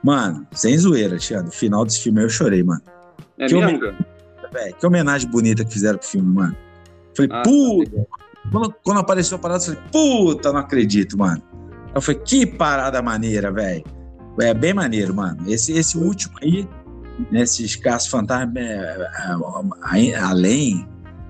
[0.03, 1.46] Mano, sem zoeira, Tiago.
[1.46, 2.82] No final desse filme eu chorei, mano.
[3.38, 4.07] É que, mesmo, homenagem,
[4.53, 6.57] véio, que homenagem bonita que fizeram pro filme, mano.
[7.14, 8.07] Falei, ah, puta.
[8.51, 11.40] Quando, quando, apareceu a parada, eu falei, puta, não acredito, mano.
[11.94, 13.97] Eu falei, que parada maneira, velho.
[14.41, 15.39] É bem maneiro, mano.
[15.47, 16.68] Esse, esse último aí,
[17.30, 19.09] nesses casos fantasmas, é,
[19.95, 20.86] é, além,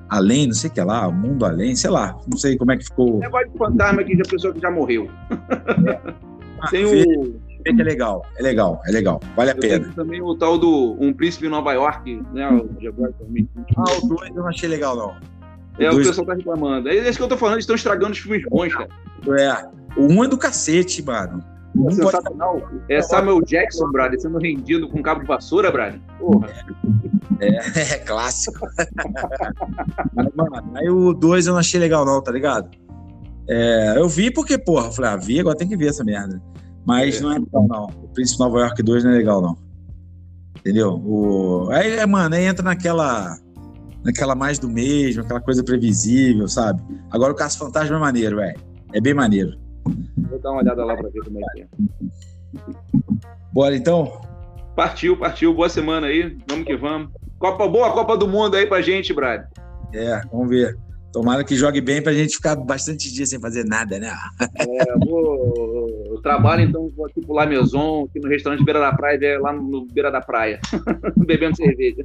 [0.08, 2.84] além, não sei o que lá, mundo além, sei lá, não sei como é que
[2.84, 3.18] ficou.
[3.18, 5.08] Negócio de fantasma aqui de pessoa que já morreu.
[5.86, 6.28] É.
[6.70, 7.48] Tem o.
[7.64, 9.92] É legal, é legal, é legal, vale a eu pena.
[9.94, 12.48] Também o tal do Um Príncipe em Nova York, né?
[12.48, 12.68] O
[13.76, 15.08] ah, o 2 eu não achei legal, não.
[15.10, 16.06] O é, dois...
[16.06, 16.88] o pessoal tá reclamando.
[16.88, 18.88] É isso que eu tô falando, eles estão estragando os filmes bons, cara.
[19.38, 21.44] É, o 1 um é do cacete, mano.
[21.86, 22.62] É sensacional.
[22.88, 26.00] É Samuel Jackson, brother, sendo rendido com cabo de vassoura, brother.
[26.18, 26.48] Porra.
[27.40, 27.48] É,
[27.94, 28.66] é clássico.
[30.34, 32.70] Mano, aí o 2 eu não achei legal, não, tá ligado?
[33.48, 36.40] É, eu vi porque, porra, falei, ah, vi, agora tem que ver essa merda.
[36.86, 37.20] Mas é.
[37.20, 37.84] não é legal, não.
[38.02, 39.56] O Príncipe Nova York 2 não é legal, não.
[40.58, 40.94] Entendeu?
[40.94, 41.68] O...
[41.70, 43.38] Aí, é, mano, aí entra naquela.
[44.04, 46.80] Naquela mais do mesmo, aquela coisa previsível, sabe?
[47.10, 48.58] Agora o Caso Fantasma é maneiro, velho.
[48.92, 49.58] É bem maneiro.
[50.16, 51.66] Vou dar uma olhada lá pra ver como é que é.
[53.52, 54.20] Bora então?
[54.74, 55.54] Partiu, partiu.
[55.54, 56.36] Boa semana aí.
[56.48, 57.10] Vamos que vamos.
[57.38, 59.44] Copa boa, Copa do Mundo aí pra gente, Brad.
[59.92, 60.76] É, vamos ver.
[61.12, 64.12] Tomara que jogue bem pra gente ficar bastante dias sem fazer nada, né?
[64.58, 69.40] É, vou, eu trabalho, então vou aqui pular Maison, aqui no restaurante Beira da Praia,
[69.40, 70.60] lá no Beira da Praia,
[71.16, 72.04] bebendo cerveja.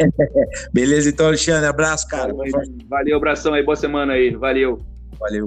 [0.72, 2.32] Beleza, então, Alexandre, abraço, cara.
[2.88, 4.80] Valeu, abração aí, boa semana aí, valeu.
[5.20, 5.44] Valeu.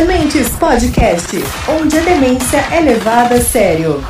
[0.00, 1.36] Dementes Podcast,
[1.68, 4.02] onde a demência é levada a sério.